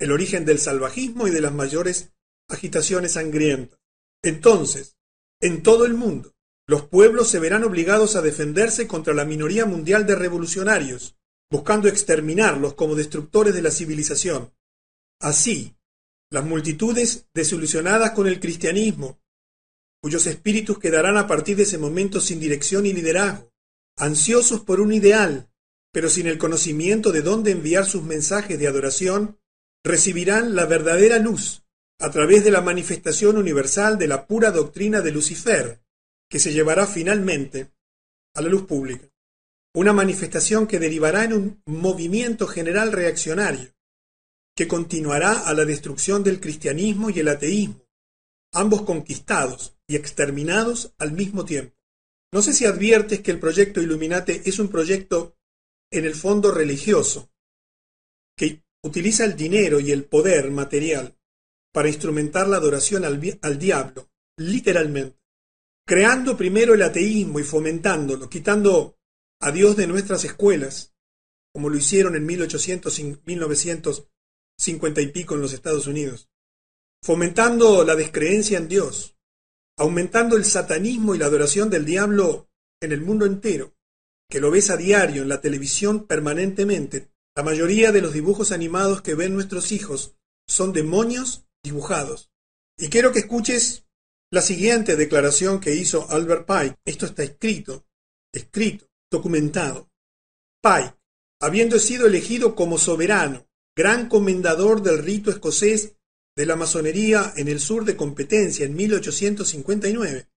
el 0.00 0.10
origen 0.10 0.44
del 0.44 0.58
salvajismo 0.58 1.28
y 1.28 1.30
de 1.30 1.40
las 1.40 1.52
mayores 1.52 2.10
agitaciones 2.48 3.12
sangrientas. 3.12 3.78
Entonces, 4.20 4.96
en 5.40 5.62
todo 5.62 5.84
el 5.84 5.94
mundo, 5.94 6.34
los 6.66 6.82
pueblos 6.88 7.28
se 7.28 7.38
verán 7.38 7.62
obligados 7.62 8.16
a 8.16 8.22
defenderse 8.22 8.88
contra 8.88 9.14
la 9.14 9.24
minoría 9.24 9.64
mundial 9.64 10.08
de 10.08 10.16
revolucionarios, 10.16 11.14
buscando 11.52 11.86
exterminarlos 11.86 12.74
como 12.74 12.96
destructores 12.96 13.54
de 13.54 13.62
la 13.62 13.70
civilización. 13.70 14.52
Así, 15.20 15.76
las 16.32 16.44
multitudes 16.44 17.26
desilusionadas 17.34 18.12
con 18.12 18.26
el 18.26 18.40
cristianismo 18.40 19.20
cuyos 20.02 20.26
espíritus 20.26 20.78
quedarán 20.78 21.16
a 21.16 21.28
partir 21.28 21.56
de 21.56 21.62
ese 21.62 21.78
momento 21.78 22.20
sin 22.20 22.40
dirección 22.40 22.86
y 22.86 22.92
liderazgo, 22.92 23.52
ansiosos 23.96 24.62
por 24.62 24.80
un 24.80 24.92
ideal, 24.92 25.48
pero 25.92 26.08
sin 26.08 26.26
el 26.26 26.38
conocimiento 26.38 27.12
de 27.12 27.22
dónde 27.22 27.52
enviar 27.52 27.84
sus 27.84 28.02
mensajes 28.02 28.58
de 28.58 28.66
adoración, 28.66 29.38
recibirán 29.84 30.56
la 30.56 30.66
verdadera 30.66 31.18
luz 31.18 31.62
a 32.00 32.10
través 32.10 32.42
de 32.42 32.50
la 32.50 32.62
manifestación 32.62 33.36
universal 33.36 33.96
de 33.96 34.08
la 34.08 34.26
pura 34.26 34.50
doctrina 34.50 35.02
de 35.02 35.12
Lucifer, 35.12 35.82
que 36.28 36.40
se 36.40 36.52
llevará 36.52 36.88
finalmente 36.88 37.70
a 38.34 38.42
la 38.42 38.48
luz 38.48 38.62
pública. 38.62 39.06
Una 39.72 39.92
manifestación 39.92 40.66
que 40.66 40.80
derivará 40.80 41.24
en 41.24 41.32
un 41.34 41.62
movimiento 41.66 42.48
general 42.48 42.90
reaccionario, 42.90 43.72
que 44.54 44.68
continuará 44.68 45.40
a 45.40 45.54
la 45.54 45.64
destrucción 45.64 46.22
del 46.22 46.40
cristianismo 46.40 47.10
y 47.10 47.20
el 47.20 47.28
ateísmo, 47.28 47.86
ambos 48.52 48.82
conquistados 48.82 49.76
y 49.86 49.96
exterminados 49.96 50.94
al 50.98 51.12
mismo 51.12 51.44
tiempo. 51.44 51.76
No 52.32 52.42
sé 52.42 52.52
si 52.52 52.64
adviertes 52.64 53.20
que 53.20 53.30
el 53.30 53.38
proyecto 53.38 53.80
Illuminate 53.80 54.42
es 54.44 54.58
un 54.58 54.68
proyecto 54.68 55.36
en 55.90 56.04
el 56.04 56.14
fondo 56.14 56.50
religioso, 56.50 57.30
que 58.36 58.62
utiliza 58.82 59.24
el 59.24 59.36
dinero 59.36 59.80
y 59.80 59.92
el 59.92 60.04
poder 60.04 60.50
material 60.50 61.16
para 61.72 61.88
instrumentar 61.88 62.48
la 62.48 62.56
adoración 62.56 63.04
al, 63.04 63.20
al 63.42 63.58
diablo, 63.58 64.10
literalmente, 64.38 65.18
creando 65.86 66.36
primero 66.36 66.74
el 66.74 66.82
ateísmo 66.82 67.38
y 67.40 67.44
fomentándolo, 67.44 68.28
quitando 68.28 68.98
a 69.40 69.50
Dios 69.50 69.76
de 69.76 69.86
nuestras 69.86 70.24
escuelas, 70.24 70.94
como 71.52 71.68
lo 71.68 71.76
hicieron 71.76 72.16
en 72.16 72.24
1800, 72.24 74.08
1950 74.62 75.00
y 75.00 75.06
pico 75.08 75.34
en 75.34 75.40
los 75.40 75.52
Estados 75.52 75.86
Unidos, 75.86 76.28
fomentando 77.02 77.84
la 77.84 77.96
descreencia 77.96 78.58
en 78.58 78.68
Dios, 78.68 79.16
aumentando 79.76 80.36
el 80.36 80.44
satanismo 80.44 81.14
y 81.14 81.18
la 81.18 81.26
adoración 81.26 81.68
del 81.68 81.84
diablo 81.84 82.48
en 82.80 82.92
el 82.92 83.00
mundo 83.00 83.26
entero, 83.26 83.74
que 84.30 84.40
lo 84.40 84.50
ves 84.50 84.70
a 84.70 84.76
diario 84.76 85.22
en 85.22 85.28
la 85.28 85.40
televisión 85.40 86.06
permanentemente. 86.06 87.10
La 87.34 87.42
mayoría 87.42 87.92
de 87.92 88.02
los 88.02 88.12
dibujos 88.12 88.52
animados 88.52 89.02
que 89.02 89.14
ven 89.14 89.34
nuestros 89.34 89.72
hijos 89.72 90.14
son 90.46 90.72
demonios 90.72 91.46
dibujados. 91.62 92.30
Y 92.78 92.88
quiero 92.88 93.12
que 93.12 93.20
escuches 93.20 93.84
la 94.30 94.42
siguiente 94.42 94.96
declaración 94.96 95.60
que 95.60 95.74
hizo 95.74 96.10
Albert 96.10 96.46
Pike. 96.46 96.76
Esto 96.84 97.06
está 97.06 97.22
escrito, 97.22 97.86
escrito, 98.32 98.86
documentado. 99.10 99.90
Pike, 100.62 100.94
habiendo 101.40 101.78
sido 101.78 102.06
elegido 102.06 102.54
como 102.54 102.78
soberano, 102.78 103.46
gran 103.74 104.08
comendador 104.08 104.82
del 104.82 104.98
rito 104.98 105.30
escocés 105.30 105.94
de 106.36 106.46
la 106.46 106.56
masonería 106.56 107.32
en 107.36 107.48
el 107.48 107.60
sur 107.60 107.84
de 107.84 107.96
Competencia 107.96 108.66
en 108.66 108.74
1859. 108.74 110.28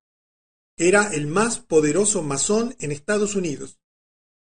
Era 0.78 1.14
el 1.14 1.28
más 1.28 1.60
poderoso 1.60 2.22
masón 2.22 2.76
en 2.80 2.92
Estados 2.92 3.36
Unidos 3.36 3.80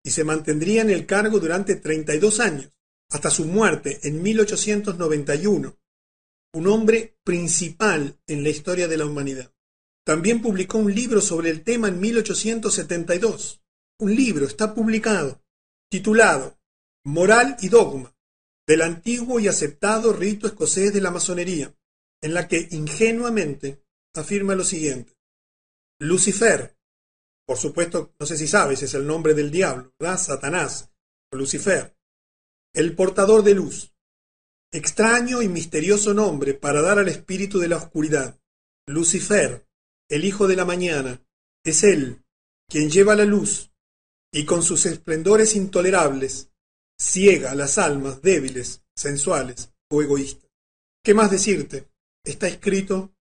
y 0.03 0.11
se 0.11 0.25
mantendría 0.25 0.83
en 0.83 0.91
el 0.91 1.05
cargo 1.05 1.41
durante 1.41 1.77
32 1.77 2.41
años, 2.41 2.71
hasta 3.11 3.29
su 3.29 3.45
muerte 3.45 4.01
en 4.05 4.23
1891, 4.23 5.77
un 6.55 6.67
hombre 6.69 7.19
principal 7.25 8.19
en 8.27 8.43
la 8.43 8.49
historia 8.49 8.89
de 8.89 8.97
la 8.97 9.07
humanidad. 9.07 9.53
También 10.05 10.41
publicó 10.41 10.79
un 10.79 10.95
libro 10.95 11.21
sobre 11.21 11.51
el 11.51 11.65
tema 11.65 11.89
en 11.89 11.99
1872. 11.99 13.61
Un 13.99 14.15
libro 14.15 14.47
está 14.47 14.75
publicado, 14.75 15.43
titulado 15.91 16.57
Moral 17.05 17.57
y 17.61 17.69
Dogma, 17.69 18.16
del 18.67 18.83
antiguo 18.83 19.39
y 19.39 19.49
aceptado 19.49 20.13
rito 20.13 20.47
escocés 20.47 20.93
de 20.93 21.01
la 21.01 21.11
masonería, 21.11 21.75
en 22.21 22.35
la 22.35 22.49
que 22.49 22.69
ingenuamente 22.71 23.83
afirma 24.15 24.55
lo 24.55 24.65
siguiente. 24.65 25.17
Lucifer, 26.01 26.77
por 27.47 27.57
supuesto, 27.57 28.15
no 28.19 28.27
sé 28.27 28.37
si 28.37 28.49
sabes, 28.49 28.83
es 28.83 28.95
el 28.95 29.07
nombre 29.07 29.35
del 29.35 29.51
diablo, 29.51 29.93
¿verdad? 29.99 30.19
Satanás, 30.19 30.91
o 31.33 31.37
Lucifer, 31.37 31.97
el 32.75 32.95
portador 32.95 33.43
de 33.43 33.55
luz, 33.55 33.95
extraño 34.73 35.43
y 35.43 35.49
misterioso 35.49 36.13
nombre 36.13 36.55
para 36.55 36.83
dar 36.83 36.99
al 36.99 37.09
espíritu 37.09 37.59
de 37.59 37.69
la 37.69 37.77
oscuridad. 37.77 38.39
Lucifer, 38.87 39.67
el 40.09 40.25
hijo 40.25 40.47
de 40.47 40.57
la 40.57 40.65
mañana, 40.65 41.23
es 41.65 41.83
él 41.85 42.23
quien 42.69 42.91
lleva 42.91 43.15
la 43.15 43.25
luz 43.25 43.73
y 44.33 44.45
con 44.45 44.63
sus 44.63 44.87
esplendores 44.87 45.55
intolerables 45.55 46.51
ciega 46.99 47.55
las 47.55 47.79
almas 47.79 48.23
débiles, 48.23 48.83
sensuales 48.95 49.73
o 49.91 50.03
egoístas. 50.03 50.51
¿Qué 51.05 51.15
más 51.15 51.31
decirte? 51.31 51.89
Está 52.25 52.49
escrito, 52.49 53.15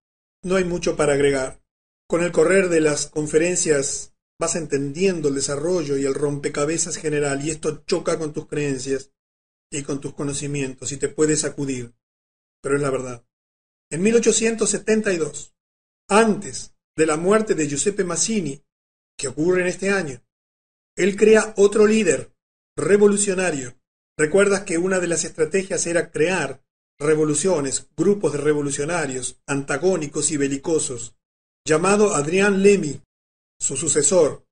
no 0.43 0.55
hay 0.55 0.63
mucho 0.63 0.95
para 0.95 1.13
agregar. 1.13 1.61
Con 2.07 2.23
el 2.23 2.31
correr 2.31 2.69
de 2.69 2.81
las 2.81 3.07
conferencias 3.07 4.13
vas 4.39 4.55
entendiendo 4.55 5.29
el 5.29 5.35
desarrollo 5.35 5.97
y 5.97 6.05
el 6.05 6.13
rompecabezas 6.13 6.97
general 6.97 7.43
y 7.43 7.51
esto 7.51 7.83
choca 7.85 8.17
con 8.17 8.33
tus 8.33 8.47
creencias 8.47 9.11
y 9.71 9.83
con 9.83 10.01
tus 10.01 10.13
conocimientos 10.13 10.91
y 10.91 10.97
te 10.97 11.09
puede 11.09 11.37
sacudir. 11.37 11.93
Pero 12.61 12.75
es 12.75 12.81
la 12.81 12.89
verdad. 12.89 13.25
En 13.91 14.01
1872, 14.01 15.55
antes 16.09 16.73
de 16.95 17.05
la 17.05 17.17
muerte 17.17 17.55
de 17.55 17.67
Giuseppe 17.67 18.03
Mazzini, 18.03 18.61
que 19.17 19.27
ocurre 19.27 19.61
en 19.61 19.67
este 19.67 19.89
año, 19.89 20.21
él 20.95 21.15
crea 21.15 21.53
otro 21.57 21.85
líder 21.85 22.34
revolucionario. 22.77 23.75
Recuerdas 24.17 24.63
que 24.63 24.77
una 24.77 24.99
de 24.99 25.07
las 25.07 25.23
estrategias 25.23 25.87
era 25.87 26.11
crear 26.11 26.61
revoluciones, 26.99 27.87
grupos 27.95 28.33
de 28.33 28.39
revolucionarios, 28.39 29.41
antagónicos 29.45 30.31
y 30.31 30.37
belicosos, 30.37 31.15
llamado 31.65 32.15
Adrián 32.15 32.63
Lemy, 32.63 33.01
su 33.59 33.75
sucesor. 33.75 34.45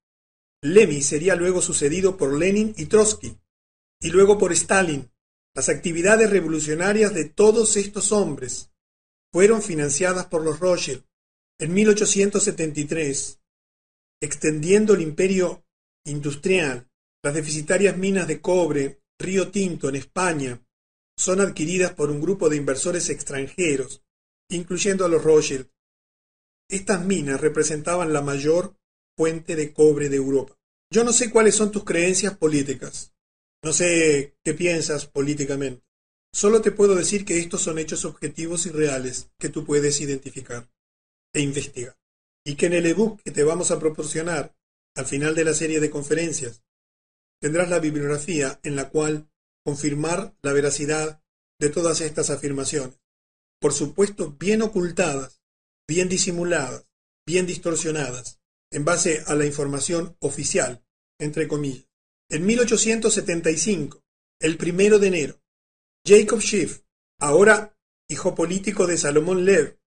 Lemy 0.62 1.02
sería 1.02 1.36
luego 1.36 1.62
sucedido 1.62 2.16
por 2.16 2.38
Lenin 2.38 2.74
y 2.76 2.86
Trotsky, 2.86 3.38
y 4.00 4.10
luego 4.10 4.38
por 4.38 4.52
Stalin. 4.52 5.10
Las 5.54 5.68
actividades 5.68 6.30
revolucionarias 6.30 7.14
de 7.14 7.26
todos 7.26 7.76
estos 7.76 8.12
hombres 8.12 8.70
fueron 9.32 9.62
financiadas 9.62 10.26
por 10.26 10.42
los 10.42 10.58
Rothschild. 10.58 11.04
En 11.60 11.72
1873, 11.72 13.40
extendiendo 14.20 14.94
el 14.94 15.02
imperio 15.02 15.64
industrial, 16.04 16.88
las 17.24 17.32
deficitarias 17.32 17.96
minas 17.96 18.28
de 18.28 18.42
cobre 18.42 19.00
Río 19.18 19.50
Tinto 19.50 19.88
en 19.88 19.96
España 19.96 20.60
son 21.16 21.40
adquiridas 21.40 21.94
por 21.94 22.10
un 22.10 22.20
grupo 22.20 22.50
de 22.50 22.56
inversores 22.56 23.08
extranjeros, 23.08 24.02
incluyendo 24.50 25.06
a 25.06 25.08
los 25.08 25.24
Rothschild. 25.24 25.66
Estas 26.68 27.02
minas 27.02 27.40
representaban 27.40 28.12
la 28.12 28.20
mayor 28.20 28.76
fuente 29.16 29.56
de 29.56 29.72
cobre 29.72 30.10
de 30.10 30.16
Europa. 30.16 30.58
Yo 30.92 31.02
no 31.02 31.14
sé 31.14 31.30
cuáles 31.30 31.54
son 31.54 31.70
tus 31.72 31.84
creencias 31.84 32.36
políticas. 32.36 33.14
No 33.62 33.72
sé 33.72 34.36
qué 34.44 34.52
piensas 34.52 35.06
políticamente. 35.06 35.82
Solo 36.30 36.60
te 36.60 36.72
puedo 36.72 36.94
decir 36.94 37.24
que 37.24 37.38
estos 37.38 37.62
son 37.62 37.78
hechos 37.78 38.04
objetivos 38.04 38.66
y 38.66 38.70
reales 38.70 39.30
que 39.38 39.48
tú 39.48 39.64
puedes 39.64 39.98
identificar 40.02 40.68
e 41.32 41.40
investigar. 41.40 41.96
Y 42.44 42.56
que 42.56 42.66
en 42.66 42.74
el 42.74 42.84
ebook 42.84 43.22
que 43.22 43.30
te 43.30 43.44
vamos 43.44 43.70
a 43.70 43.78
proporcionar 43.78 44.54
al 44.94 45.06
final 45.06 45.34
de 45.34 45.44
la 45.44 45.54
serie 45.54 45.80
de 45.80 45.88
conferencias 45.88 46.62
tendrás 47.44 47.68
la 47.68 47.78
bibliografía 47.78 48.58
en 48.62 48.74
la 48.74 48.88
cual 48.88 49.28
confirmar 49.66 50.34
la 50.40 50.54
veracidad 50.54 51.22
de 51.60 51.68
todas 51.68 52.00
estas 52.00 52.30
afirmaciones. 52.30 52.98
Por 53.60 53.74
supuesto, 53.74 54.34
bien 54.40 54.62
ocultadas, 54.62 55.42
bien 55.86 56.08
disimuladas, 56.08 56.86
bien 57.26 57.44
distorsionadas, 57.44 58.40
en 58.72 58.86
base 58.86 59.24
a 59.26 59.34
la 59.34 59.44
información 59.44 60.16
oficial, 60.20 60.86
entre 61.20 61.46
comillas. 61.46 61.86
En 62.30 62.46
1875, 62.46 64.02
el 64.40 64.56
primero 64.56 64.98
de 64.98 65.08
enero, 65.08 65.42
Jacob 66.02 66.40
Schiff, 66.40 66.80
ahora 67.20 67.76
hijo 68.08 68.34
político 68.34 68.86
de 68.86 68.96
Salomón 68.96 69.44
Lev, 69.44 69.78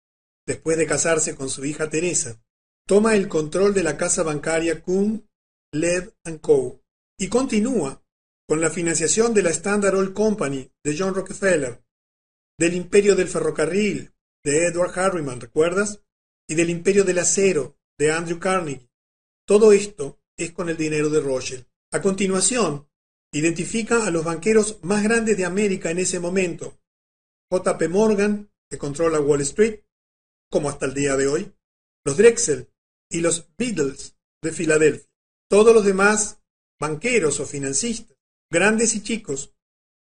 después 0.46 0.76
de 0.76 0.86
casarse 0.86 1.34
con 1.34 1.48
su 1.48 1.64
hija 1.64 1.88
Teresa, 1.88 2.38
toma 2.86 3.16
el 3.16 3.28
control 3.28 3.72
de 3.72 3.82
la 3.82 3.96
casa 3.96 4.22
bancaria 4.22 4.82
Kuhn, 4.82 5.26
Lev 5.72 6.12
Co. 6.42 6.82
y 7.18 7.28
continúa 7.28 8.02
con 8.48 8.60
la 8.60 8.70
financiación 8.70 9.34
de 9.34 9.42
la 9.42 9.50
Standard 9.50 9.94
Oil 9.94 10.12
Company 10.12 10.70
de 10.84 10.96
John 10.96 11.14
Rockefeller, 11.14 11.82
del 12.58 12.74
imperio 12.74 13.16
del 13.16 13.28
ferrocarril 13.28 14.12
de 14.44 14.66
Edward 14.66 14.98
Harriman, 14.98 15.40
¿recuerdas? 15.40 16.02
Y 16.48 16.54
del 16.54 16.70
imperio 16.70 17.04
del 17.04 17.18
acero 17.18 17.76
de 17.98 18.12
Andrew 18.12 18.38
Carnegie. 18.38 18.88
Todo 19.46 19.72
esto 19.72 20.20
es 20.36 20.52
con 20.52 20.68
el 20.68 20.76
dinero 20.76 21.10
de 21.10 21.20
Rothschild. 21.20 21.66
A 21.92 22.00
continuación, 22.00 22.88
identifica 23.32 24.06
a 24.06 24.10
los 24.10 24.24
banqueros 24.24 24.78
más 24.82 25.02
grandes 25.02 25.36
de 25.36 25.44
América 25.44 25.90
en 25.90 25.98
ese 25.98 26.20
momento. 26.20 26.78
JP 27.50 27.88
Morgan, 27.90 28.50
que 28.70 28.78
controla 28.78 29.20
Wall 29.20 29.40
Street, 29.40 29.80
como 30.50 30.68
hasta 30.68 30.86
el 30.86 30.94
día 30.94 31.16
de 31.16 31.26
hoy, 31.26 31.52
los 32.04 32.16
Drexel 32.16 32.70
y 33.10 33.20
los 33.20 33.48
Beatles 33.56 34.16
de 34.42 34.52
Filadelfia. 34.52 35.08
Todos 35.48 35.74
los 35.74 35.84
demás 35.84 36.40
banqueros 36.78 37.40
o 37.40 37.46
financistas, 37.46 38.16
grandes 38.50 38.94
y 38.94 39.02
chicos, 39.02 39.54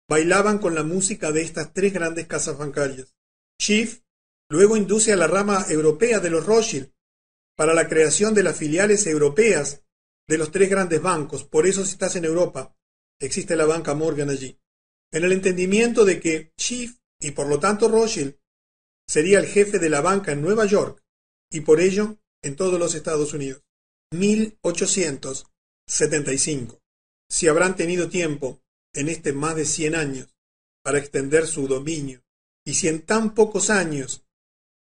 bailaban 0.09 0.59
con 0.59 0.75
la 0.75 0.83
música 0.83 1.33
de 1.33 1.43
estas 1.43 1.73
tres 1.73 1.93
grandes 1.93 2.27
casas 2.27 2.59
bancarias. 2.59 3.15
Schiff 3.61 4.03
luego 4.49 4.77
induce 4.77 5.13
a 5.13 5.17
la 5.17 5.27
rama 5.27 5.67
europea 5.69 6.19
de 6.21 6.31
los 6.31 6.47
Rothschild 6.47 6.93
para 7.57 7.75
la 7.75 7.89
creación 7.89 8.35
de 8.35 8.43
las 8.43 8.57
filiales 8.57 9.07
europeas 9.07 9.83
de 10.27 10.39
los 10.39 10.51
tres 10.51 10.71
grandes 10.71 11.01
bancos. 11.03 11.45
Por 11.45 11.67
eso 11.67 11.85
si 11.85 11.93
estás 11.93 12.17
en 12.17 12.25
Europa, 12.25 12.77
existe 13.21 13.55
la 13.55 13.67
banca 13.67 13.95
Morgan 13.95 14.31
allí. 14.31 14.59
En 15.13 15.25
el 15.25 15.33
entendimiento 15.33 16.05
de 16.05 16.21
que 16.21 16.53
Schiff 16.59 16.99
y 17.21 17.33
por 17.33 17.49
lo 17.49 17.61
tanto 17.61 17.89
Rothschild 17.89 18.37
sería 19.07 19.39
el 19.39 19.47
jefe 19.47 19.79
de 19.79 19.91
la 19.91 20.01
banca 20.01 20.33
en 20.33 20.41
Nueva 20.41 20.65
York 20.67 21.05
y 21.51 21.61
por 21.61 21.81
ello 21.81 22.19
en 22.43 22.57
todos 22.57 22.79
los 22.79 22.95
Estados 22.95 23.35
Unidos. 23.35 23.63
1875. 25.91 26.81
Si 27.29 27.49
habrán 27.49 27.77
tenido 27.77 28.09
tiempo 28.09 28.63
en 28.95 29.09
este 29.09 29.33
más 29.33 29.57
de 29.57 29.65
100 29.65 29.95
años 29.95 30.37
para 30.83 30.99
extender 30.99 31.47
su 31.47 31.67
dominio 31.67 32.23
y 32.65 32.75
si 32.75 32.89
en 32.89 33.03
tan 33.03 33.35
pocos 33.35 33.71
años 33.71 34.25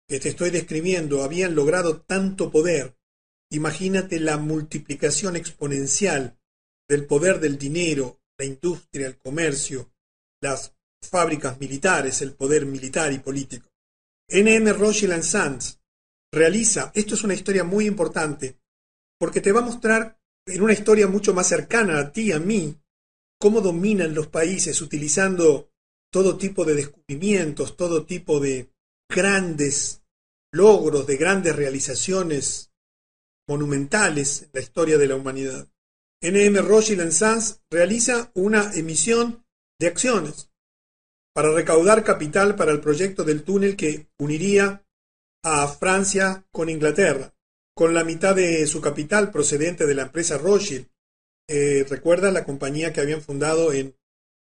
que 0.07 0.19
te 0.19 0.29
estoy 0.29 0.49
describiendo 0.49 1.23
habían 1.23 1.55
logrado 1.55 2.01
tanto 2.01 2.51
poder, 2.51 2.97
imagínate 3.49 4.19
la 4.19 4.37
multiplicación 4.37 5.35
exponencial 5.35 6.37
del 6.87 7.05
poder 7.05 7.39
del 7.39 7.57
dinero, 7.57 8.21
la 8.37 8.45
industria, 8.45 9.07
el 9.07 9.17
comercio, 9.17 9.91
las 10.41 10.73
fábricas 11.01 11.59
militares, 11.59 12.21
el 12.21 12.33
poder 12.33 12.65
militar 12.65 13.11
y 13.11 13.19
político. 13.19 13.69
N.M. 14.29 14.73
Rothschild 14.73 15.23
Sons 15.23 15.79
realiza, 16.31 16.91
esto 16.95 17.15
es 17.15 17.23
una 17.23 17.33
historia 17.33 17.63
muy 17.63 17.85
importante, 17.85 18.59
porque 19.17 19.41
te 19.41 19.51
va 19.51 19.61
a 19.61 19.65
mostrar 19.65 20.16
en 20.47 20.61
una 20.61 20.73
historia 20.73 21.07
mucho 21.07 21.33
más 21.33 21.47
cercana 21.47 21.99
a 21.99 22.11
ti, 22.11 22.31
a 22.31 22.39
mí, 22.39 22.75
cómo 23.39 23.61
dominan 23.61 24.15
los 24.15 24.27
países 24.27 24.81
utilizando 24.81 25.69
todo 26.11 26.37
tipo 26.37 26.65
de 26.65 26.75
descubrimientos, 26.75 27.75
todo 27.75 28.05
tipo 28.05 28.39
de 28.39 28.71
grandes 29.09 30.01
logros, 30.51 31.05
de 31.05 31.17
grandes 31.17 31.55
realizaciones 31.55 32.71
monumentales 33.47 34.43
en 34.43 34.49
la 34.53 34.61
historia 34.61 34.97
de 34.97 35.07
la 35.07 35.15
humanidad. 35.15 35.67
NM 36.21 36.57
Rothschild 36.65 37.11
Sons 37.11 37.61
realiza 37.69 38.31
una 38.33 38.73
emisión 38.73 39.45
de 39.79 39.87
acciones 39.87 40.49
para 41.33 41.53
recaudar 41.53 42.03
capital 42.03 42.55
para 42.55 42.71
el 42.71 42.81
proyecto 42.81 43.23
del 43.23 43.43
túnel 43.43 43.75
que 43.75 44.07
uniría 44.17 44.83
a 45.43 45.67
Francia 45.67 46.45
con 46.51 46.69
Inglaterra, 46.69 47.33
con 47.77 47.93
la 47.93 48.03
mitad 48.03 48.35
de 48.35 48.65
su 48.65 48.81
capital 48.81 49.29
procedente 49.29 49.85
de 49.85 49.93
la 49.93 50.01
empresa 50.01 50.39
Rothschild. 50.39 50.87
Eh, 51.47 51.85
¿Recuerda 51.87 52.31
la 52.31 52.43
compañía 52.43 52.91
que 52.91 53.01
habían 53.01 53.21
fundado 53.21 53.71
en 53.71 53.95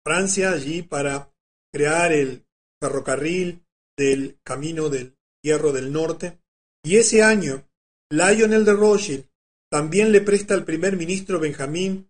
Francia 0.02 0.52
allí 0.52 0.82
para 0.82 1.30
crear 1.74 2.14
el 2.14 2.46
ferrocarril 2.82 3.66
del 3.98 4.40
Camino 4.46 4.88
del 4.88 5.18
Hierro 5.44 5.74
del 5.74 5.92
Norte? 5.92 6.40
Y 6.86 6.96
ese 6.96 7.22
año, 7.22 7.68
Lionel 8.10 8.64
de 8.64 8.72
Rothschild 8.72 9.26
también 9.70 10.14
le 10.14 10.22
presta 10.22 10.54
al 10.54 10.64
primer 10.64 10.96
ministro 10.96 11.38
Benjamín 11.38 12.10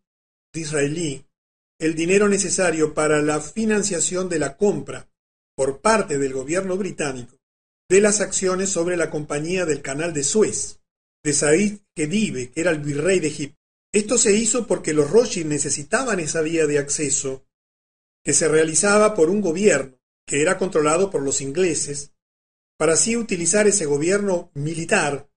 Disraeli 0.54 1.26
el 1.80 1.96
dinero 1.96 2.30
necesario 2.30 2.94
para 2.94 3.24
la 3.24 3.42
financiación 3.42 4.30
de 4.30 4.38
la 4.38 4.56
compra 4.56 5.10
por 5.56 5.82
parte 5.82 6.20
del 6.20 6.34
gobierno 6.34 6.78
británico 6.78 7.40
de 7.90 8.02
las 8.02 8.22
acciones 8.22 8.70
sobre 8.70 8.98
la 8.98 9.10
Compañía 9.10 9.66
del 9.66 9.82
Canal 9.82 10.14
de 10.14 10.24
Suez, 10.24 10.80
de 11.28 11.34
Said 11.34 11.80
Khedive, 11.94 12.52
que 12.52 12.62
era 12.62 12.72
el 12.72 12.80
virrey 12.80 13.20
de 13.20 13.28
Egipto. 13.28 13.60
Esto 13.94 14.18
se 14.18 14.34
hizo 14.34 14.66
porque 14.66 14.94
los 14.94 15.12
Rothschild 15.12 15.48
necesitaban 15.48 16.22
esa 16.22 16.42
vía 16.42 16.66
de 16.68 16.80
acceso 16.80 17.46
que 18.24 18.32
se 18.32 18.48
realizaba 18.48 19.14
por 19.14 19.30
un 19.30 19.42
gobierno 19.42 20.00
que 20.26 20.42
era 20.42 20.58
controlado 20.58 21.12
por 21.12 21.22
los 21.24 21.42
ingleses, 21.42 22.14
para 22.78 22.94
así 22.94 23.18
utilizar 23.18 23.68
ese 23.68 23.86
gobierno 23.86 24.52
militar 24.54 25.30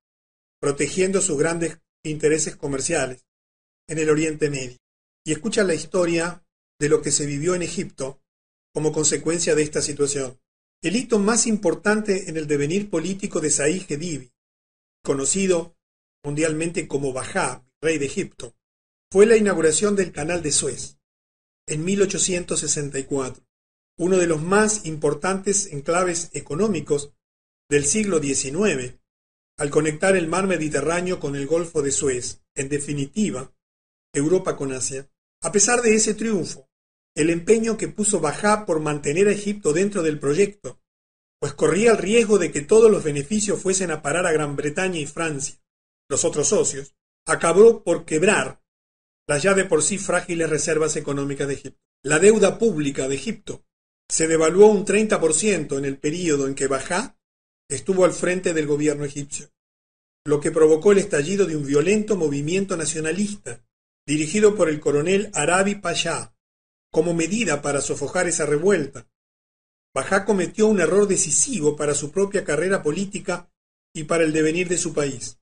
protegiendo 0.61 1.21
sus 1.21 1.37
grandes 1.37 1.81
intereses 2.05 2.55
comerciales 2.55 3.25
en 3.89 3.99
el 3.99 4.11
Oriente 4.11 4.49
Medio. 4.49 4.79
Y 5.27 5.33
escucha 5.33 5.65
la 5.65 5.75
historia 5.75 6.45
de 6.79 6.89
lo 6.89 7.03
que 7.03 7.11
se 7.11 7.27
vivió 7.27 7.57
en 7.57 7.63
Egipto 7.63 8.23
como 8.73 8.93
consecuencia 8.93 9.57
de 9.57 9.63
esta 9.63 9.83
situación. 9.83 10.39
El 10.83 10.95
hito 10.95 11.19
más 11.19 11.49
importante 11.49 12.31
en 12.31 12.37
el 12.37 12.47
devenir 12.47 12.91
político 12.91 13.41
de 13.41 13.51
Said 13.51 13.87
Khedive, 13.87 14.31
conocido 15.03 15.77
mundialmente 16.25 16.89
como 16.89 17.13
Bajá, 17.13 17.65
rey 17.81 17.99
de 17.99 18.07
Egipto, 18.07 18.55
fue 19.11 19.27
la 19.27 19.37
inauguración 19.37 19.97
del 19.97 20.13
Canal 20.13 20.43
de 20.43 20.53
Suez 20.53 21.01
en 21.71 21.85
1864, 21.85 23.45
uno 23.99 24.17
de 24.17 24.27
los 24.27 24.43
más 24.43 24.87
importantes 24.87 25.67
enclaves 25.67 26.31
económicos 26.33 27.13
del 27.69 27.85
siglo 27.85 28.21
XIX, 28.21 28.99
al 29.57 29.71
conectar 29.71 30.17
el 30.17 30.27
mar 30.27 30.47
Mediterráneo 30.47 31.21
con 31.21 31.37
el 31.37 31.47
Golfo 31.47 31.83
de 31.83 31.93
Suez, 31.93 32.43
en 32.57 32.69
definitiva, 32.69 33.53
Europa 34.13 34.57
con 34.57 34.73
Asia. 34.73 35.09
A 35.43 35.53
pesar 35.53 35.81
de 35.83 35.95
ese 35.95 36.15
triunfo, 36.15 36.69
el 37.15 37.31
empeño 37.31 37.77
que 37.77 37.89
puso 37.89 38.21
Bajá 38.21 38.67
por 38.67 38.81
mantener 38.81 39.29
a 39.29 39.33
Egipto 39.33 39.73
dentro 39.73 40.03
del 40.03 40.19
proyecto, 40.19 40.81
pues 41.39 41.53
corría 41.53 41.93
el 41.93 41.99
riesgo 41.99 42.39
de 42.39 42.51
que 42.51 42.63
todos 42.63 42.91
los 42.91 43.05
beneficios 43.05 43.63
fuesen 43.63 43.91
a 43.91 44.03
parar 44.03 44.27
a 44.27 44.33
Gran 44.33 44.57
Bretaña 44.57 44.99
y 44.99 45.07
Francia. 45.07 45.60
Los 46.11 46.25
otros 46.25 46.49
socios, 46.49 46.95
acabó 47.27 47.85
por 47.85 48.05
quebrar 48.05 48.61
las 49.27 49.43
ya 49.43 49.55
de 49.55 49.65
por 49.65 49.83
sí 49.83 49.97
frágiles 49.97 50.51
reservas 50.51 50.97
económicas 50.97 51.47
de 51.47 51.55
Egipto. 51.55 51.81
La 52.03 52.19
deuda 52.19 52.59
pública 52.59 53.07
de 53.07 53.15
Egipto 53.15 53.65
se 54.09 54.27
devaluó 54.27 54.67
un 54.67 54.85
30% 54.85 55.79
en 55.79 55.85
el 55.85 55.99
período 55.99 56.49
en 56.49 56.57
que 56.57 56.67
Bajá 56.67 57.17
estuvo 57.69 58.05
al 58.05 58.13
frente 58.13 58.53
del 58.53 58.67
gobierno 58.67 59.05
egipcio, 59.05 59.53
lo 60.25 60.41
que 60.41 60.51
provocó 60.51 60.91
el 60.91 60.99
estallido 60.99 61.47
de 61.47 61.57
un 61.57 61.65
violento 61.65 62.17
movimiento 62.17 62.77
nacionalista 62.77 63.65
dirigido 64.05 64.57
por 64.57 64.69
el 64.69 64.81
coronel 64.81 65.31
Arabi 65.33 65.77
Pasha. 65.77 66.35
Como 66.91 67.15
medida 67.15 67.63
para 67.63 67.81
sofocar 67.81 68.27
esa 68.27 68.47
revuelta, 68.47 69.09
Bajá 69.95 70.25
cometió 70.25 70.67
un 70.67 70.81
error 70.81 71.07
decisivo 71.07 71.77
para 71.77 71.95
su 71.95 72.11
propia 72.11 72.45
carrera 72.45 72.83
política 72.83 73.49
y 73.95 74.05
para 74.05 74.25
el 74.25 74.33
devenir 74.33 74.69
de 74.69 74.79
su 74.79 74.93
país. 74.93 75.40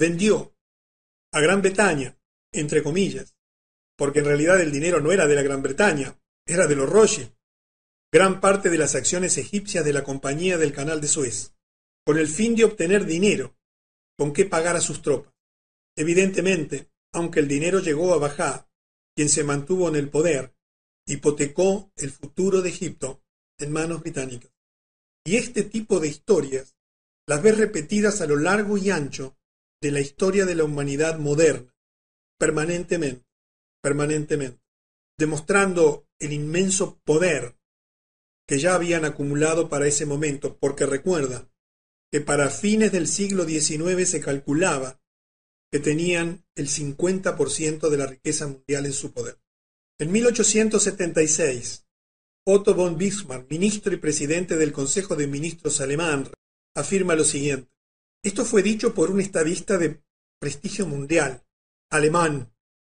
Vendió 0.00 0.56
a 1.30 1.40
Gran 1.40 1.60
Bretaña, 1.60 2.18
entre 2.52 2.82
comillas, 2.82 3.36
porque 3.98 4.20
en 4.20 4.24
realidad 4.24 4.58
el 4.58 4.72
dinero 4.72 4.98
no 4.98 5.12
era 5.12 5.26
de 5.26 5.34
la 5.34 5.42
Gran 5.42 5.60
Bretaña, 5.60 6.18
era 6.46 6.66
de 6.66 6.74
los 6.74 6.88
Rothschild, 6.88 7.36
gran 8.10 8.40
parte 8.40 8.70
de 8.70 8.78
las 8.78 8.94
acciones 8.94 9.36
egipcias 9.36 9.84
de 9.84 9.92
la 9.92 10.02
Compañía 10.02 10.56
del 10.56 10.72
Canal 10.72 11.02
de 11.02 11.06
Suez, 11.06 11.54
con 12.02 12.16
el 12.16 12.28
fin 12.28 12.56
de 12.56 12.64
obtener 12.64 13.04
dinero 13.04 13.58
con 14.16 14.32
qué 14.32 14.46
pagar 14.46 14.74
a 14.74 14.80
sus 14.80 15.02
tropas. 15.02 15.34
Evidentemente, 15.94 16.90
aunque 17.12 17.40
el 17.40 17.48
dinero 17.48 17.80
llegó 17.80 18.14
a 18.14 18.18
Bajá, 18.18 18.70
quien 19.14 19.28
se 19.28 19.44
mantuvo 19.44 19.86
en 19.90 19.96
el 19.96 20.08
poder, 20.08 20.54
hipotecó 21.06 21.92
el 21.96 22.10
futuro 22.10 22.62
de 22.62 22.70
Egipto 22.70 23.22
en 23.58 23.70
manos 23.70 24.00
británicas. 24.00 24.50
Y 25.26 25.36
este 25.36 25.62
tipo 25.62 26.00
de 26.00 26.08
historias 26.08 26.74
las 27.26 27.42
ves 27.42 27.58
repetidas 27.58 28.22
a 28.22 28.26
lo 28.26 28.36
largo 28.36 28.78
y 28.78 28.88
ancho 28.88 29.36
de 29.80 29.90
la 29.90 30.00
historia 30.00 30.44
de 30.44 30.54
la 30.54 30.64
humanidad 30.64 31.18
moderna, 31.18 31.74
permanentemente, 32.38 33.26
permanentemente, 33.82 34.60
demostrando 35.18 36.06
el 36.18 36.32
inmenso 36.32 37.00
poder 37.04 37.56
que 38.46 38.58
ya 38.58 38.74
habían 38.74 39.04
acumulado 39.04 39.68
para 39.68 39.86
ese 39.86 40.06
momento, 40.06 40.56
porque 40.58 40.86
recuerda 40.86 41.48
que 42.10 42.20
para 42.20 42.50
fines 42.50 42.92
del 42.92 43.06
siglo 43.06 43.44
XIX 43.44 44.08
se 44.08 44.20
calculaba 44.20 45.00
que 45.70 45.78
tenían 45.78 46.44
el 46.56 46.68
50% 46.68 47.88
de 47.88 47.96
la 47.96 48.06
riqueza 48.06 48.48
mundial 48.48 48.86
en 48.86 48.92
su 48.92 49.12
poder. 49.12 49.38
En 50.00 50.10
1876, 50.10 51.86
Otto 52.44 52.74
von 52.74 52.98
Bismarck, 52.98 53.48
ministro 53.50 53.94
y 53.94 53.98
presidente 53.98 54.56
del 54.56 54.72
Consejo 54.72 55.14
de 55.14 55.26
Ministros 55.28 55.80
alemán, 55.80 56.28
afirma 56.74 57.14
lo 57.14 57.24
siguiente. 57.24 57.70
Esto 58.22 58.44
fue 58.44 58.62
dicho 58.62 58.92
por 58.92 59.10
un 59.10 59.20
estadista 59.20 59.78
de 59.78 60.02
prestigio 60.38 60.86
mundial, 60.86 61.42
alemán, 61.90 62.52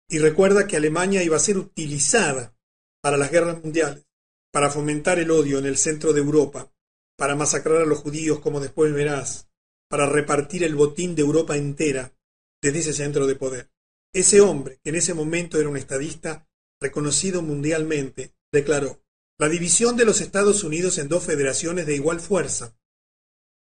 y 0.09 0.19
recuerda 0.19 0.67
que 0.67 0.77
Alemania 0.77 1.23
iba 1.23 1.37
a 1.37 1.41
ser 1.41 1.59
utilizada 1.59 2.57
para 3.03 3.19
las 3.19 3.31
guerras 3.31 3.63
mundiales, 3.63 4.07
para 4.51 4.71
fomentar 4.71 5.19
el 5.19 5.31
odio 5.31 5.59
en 5.59 5.67
el 5.67 5.77
centro 5.77 6.13
de 6.15 6.21
Europa, 6.21 6.73
para 7.19 7.37
masacrar 7.37 7.83
a 7.83 7.87
los 7.87 7.99
judíos 7.99 8.41
como 8.41 8.61
después 8.61 8.95
verás, 8.95 9.49
para 9.91 10.07
repartir 10.07 10.65
el 10.65 10.75
botín 10.75 11.15
de 11.15 11.23
Europa 11.23 11.57
entera 11.57 12.15
desde 12.63 12.79
ese 12.79 12.95
centro 12.95 13.27
de 13.27 13.37
poder. 13.37 13.71
Ese 14.15 14.41
hombre, 14.41 14.81
que 14.83 14.91
en 14.91 14.97
ese 14.97 15.13
momento 15.13 15.61
era 15.61 15.69
un 15.69 15.77
estadista 15.77 16.49
reconocido 16.81 17.43
mundialmente, 17.43 18.35
declaró, 18.51 19.03
la 19.39 19.49
división 19.49 19.97
de 19.97 20.07
los 20.07 20.21
Estados 20.21 20.65
Unidos 20.65 20.97
en 20.99 21.09
dos 21.09 21.25
federaciones 21.25 21.87
de 21.87 21.95
igual 21.95 22.21
fuerza 22.21 22.80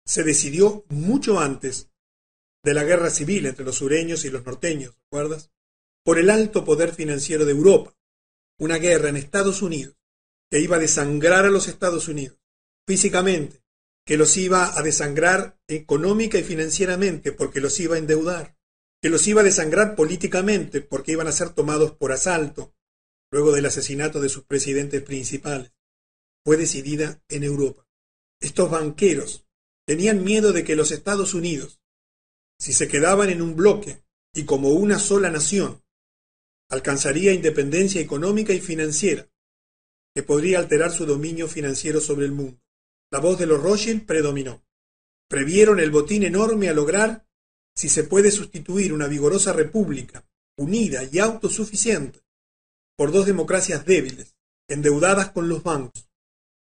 se 0.08 0.24
decidió 0.24 0.86
mucho 0.88 1.39
antes 1.39 1.89
de 2.63 2.74
la 2.74 2.86
guerra 2.86 3.10
civil 3.10 3.46
entre 3.46 3.65
los 3.65 3.76
sureños 3.76 4.24
y 4.24 4.30
los 4.30 4.46
norteños, 4.46 4.96
¿recuerdas? 5.04 5.52
Por 6.04 6.17
el 6.17 6.30
alto 6.30 6.63
poder 6.63 6.93
financiero 6.93 7.46
de 7.46 7.52
Europa. 7.52 7.93
Una 8.58 8.78
guerra 8.78 9.10
en 9.10 9.17
Estados 9.17 9.62
Unidos 9.62 9.98
que 10.50 10.62
iba 10.62 10.78
a 10.78 10.80
desangrar 10.80 11.46
a 11.46 11.50
los 11.50 11.67
Estados 11.67 12.08
Unidos 12.08 12.39
físicamente, 12.88 13.62
que 14.06 14.15
los 14.15 14.38
iba 14.38 14.78
a 14.78 14.82
desangrar 14.82 15.60
económica 15.67 16.38
y 16.39 16.43
financieramente 16.43 17.34
porque 17.34 17.60
los 17.60 17.78
iba 17.82 17.96
a 17.96 18.00
endeudar, 18.00 18.58
que 19.02 19.10
los 19.10 19.28
iba 19.28 19.41
a 19.41 19.43
desangrar 19.43 19.96
políticamente 19.98 20.80
porque 20.80 21.12
iban 21.12 21.28
a 21.28 21.34
ser 21.34 21.50
tomados 21.50 21.91
por 21.91 22.13
asalto 22.13 22.74
luego 23.30 23.52
del 23.52 23.65
asesinato 23.65 24.22
de 24.22 24.30
sus 24.30 24.46
presidentes 24.46 25.04
principales. 25.04 25.74
Fue 26.46 26.56
decidida 26.56 27.22
en 27.28 27.43
Europa. 27.43 27.86
Estos 28.39 28.72
banqueros 28.72 29.46
Tenían 29.88 30.26
miedo 30.26 30.52
de 30.52 30.65
que 30.65 30.76
los 30.76 30.91
Estados 30.91 31.34
Unidos, 31.34 31.80
si 32.60 32.73
se 32.73 32.89
quedaban 32.89 33.30
en 33.30 33.41
un 33.41 33.56
bloque 33.56 34.04
y 34.34 34.43
como 34.43 34.71
una 34.71 35.00
sola 35.00 35.32
nación, 35.32 35.82
alcanzaría 36.69 37.32
independencia 37.32 38.02
económica 38.02 38.52
y 38.52 38.60
financiera, 38.60 39.30
que 40.13 40.23
podría 40.23 40.60
alterar 40.60 40.91
su 40.91 41.06
dominio 41.06 41.47
financiero 41.47 42.02
sobre 42.02 42.26
el 42.26 42.34
mundo. 42.34 42.60
La 43.10 43.19
voz 43.19 43.39
de 43.39 43.45
los 43.45 43.63
Rothschild 43.63 44.06
predominó. 44.06 44.62
Previeron 45.30 45.80
el 45.80 45.89
botín 45.89 46.23
enorme 46.23 46.67
a 46.67 46.73
lograr 46.73 47.26
si 47.73 47.88
se 47.88 48.04
puede 48.04 48.32
sustituir 48.32 48.91
una 48.91 49.08
vigorosa 49.08 49.54
república, 49.54 50.28
unida 50.58 51.04
y 51.10 51.19
autosuficiente, 51.19 52.19
por 52.97 53.13
dos 53.13 53.26
democracias 53.26 53.86
débiles, 53.86 54.36
endeudadas 54.67 55.32
con 55.32 55.47
los 55.47 55.63
bancos. 55.63 56.10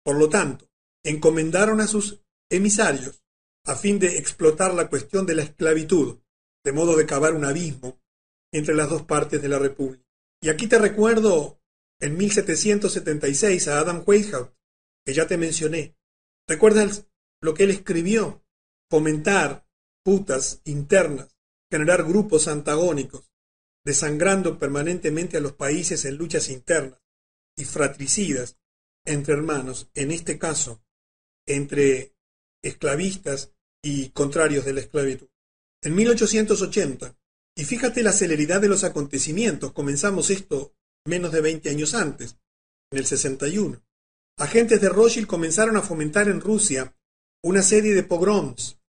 Por 0.05 0.17
lo 0.17 0.29
tanto, 0.29 0.69
encomendaron 1.03 1.82
a 1.82 1.88
sus 1.88 2.21
emisarios 2.49 3.23
a 3.65 3.75
fin 3.75 3.99
de 3.99 4.17
explotar 4.17 4.73
la 4.73 4.89
cuestión 4.89 5.25
de 5.25 5.35
la 5.35 5.43
esclavitud, 5.43 6.19
de 6.63 6.71
modo 6.71 6.95
de 6.95 7.05
cavar 7.05 7.33
un 7.33 7.45
abismo 7.45 8.01
entre 8.51 8.75
las 8.75 8.89
dos 8.89 9.03
partes 9.03 9.41
de 9.41 9.49
la 9.49 9.59
República. 9.59 10.05
Y 10.41 10.49
aquí 10.49 10.67
te 10.67 10.79
recuerdo 10.79 11.62
en 11.99 12.17
1776 12.17 13.67
a 13.67 13.79
Adam 13.79 14.03
Weishaupt, 14.05 14.55
que 15.05 15.13
ya 15.13 15.27
te 15.27 15.38
mencioné. 15.38 15.95
¿Recuerdas 16.47 17.05
lo 17.41 17.53
que 17.53 17.63
él 17.63 17.71
escribió? 17.71 18.43
Fomentar 18.89 19.67
putas 20.03 20.62
internas, 20.63 21.35
generar 21.69 22.03
grupos 22.03 22.47
antagónicos, 22.47 23.31
desangrando 23.85 24.57
permanentemente 24.57 25.38
a 25.38 25.41
los 25.41 25.53
países 25.53 26.05
en 26.05 26.15
luchas 26.15 26.49
internas 26.49 26.99
y 27.55 27.65
fratricidas 27.65 28.57
entre 29.05 29.33
hermanos, 29.33 29.89
en 29.93 30.12
este 30.12 30.39
caso, 30.39 30.83
entre 31.45 32.15
esclavistas 32.63 33.52
y 33.84 34.10
contrarios 34.10 34.65
de 34.65 34.74
la 34.74 34.82
esclavitud. 34.82 35.28
En 35.82 35.95
1880, 35.95 37.15
y 37.56 37.65
fíjate 37.65 38.04
la 38.04 38.12
celeridad 38.12 38.62
de 38.62 38.69
los 38.69 38.84
acontecimientos, 38.84 39.74
comenzamos 39.74 40.30
esto 40.30 40.74
menos 41.06 41.32
de 41.32 41.41
20 41.41 41.69
años 41.69 41.93
antes, 41.93 42.38
en 42.91 43.00
el 43.00 43.06
61. 43.06 43.82
Agentes 44.38 44.82
de 44.82 44.89
Rothschild 44.89 45.28
comenzaron 45.28 45.78
a 45.78 45.82
fomentar 45.82 46.28
en 46.28 46.41
Rusia 46.41 46.95
una 47.43 47.62
serie 47.62 47.93
de 47.93 48.04
pogroms. 48.04 48.80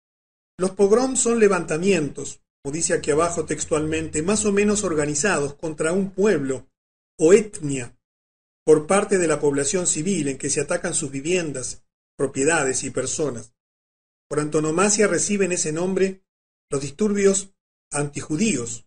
Los 0.59 0.73
pogroms 0.73 1.21
son 1.21 1.39
levantamientos, 1.39 2.43
como 2.63 2.73
dice 2.73 2.95
aquí 2.95 3.11
abajo 3.11 3.45
textualmente, 3.47 4.23
más 4.23 4.45
o 4.45 4.53
menos 4.53 4.85
organizados 4.85 5.55
contra 5.55 5.93
un 5.93 6.11
pueblo 6.11 6.69
o 7.19 7.33
etnia 7.33 7.97
por 8.65 8.87
parte 8.87 9.19
de 9.19 9.27
la 9.27 9.41
población 9.41 9.87
civil 9.87 10.29
en 10.29 10.39
que 10.39 10.51
se 10.51 10.61
atacan 10.61 10.95
sus 10.95 11.11
viviendas, 11.11 11.83
propiedades 12.17 12.85
y 12.85 12.91
personas. 12.91 13.53
Por 14.31 14.39
antonomasia 14.39 15.09
reciben 15.09 15.51
ese 15.51 15.73
nombre 15.73 16.23
los 16.71 16.81
disturbios 16.81 17.53
antijudíos 17.91 18.87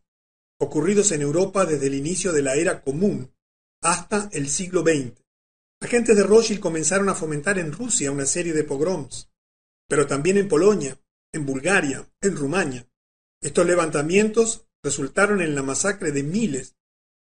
ocurridos 0.58 1.12
en 1.12 1.22
Europa 1.22 1.66
desde 1.66 1.88
el 1.88 1.96
inicio 1.96 2.32
de 2.32 2.42
la 2.42 2.56
era 2.56 2.82
común 2.82 3.30
hasta 3.82 4.30
el 4.32 4.48
siglo 4.48 4.84
XX. 4.84 5.22
Agentes 5.82 6.16
de 6.16 6.24
Rothschild 6.24 6.62
comenzaron 6.62 7.10
a 7.10 7.14
fomentar 7.14 7.60
en 7.60 7.74
Rusia 7.74 8.10
una 8.10 8.26
serie 8.26 8.54
de 8.54 8.64
pogroms, 8.64 9.30
pero 9.90 10.08
también 10.08 10.38
en 10.38 10.48
Polonia, 10.48 10.98
en 11.34 11.46
Bulgaria, 11.46 12.10
en 12.22 12.38
Rumania. 12.38 12.88
Estos 13.42 13.66
levantamientos 13.66 14.66
resultaron 14.82 15.42
en 15.42 15.56
la 15.56 15.62
masacre 15.62 16.14
de 16.14 16.24
miles 16.24 16.78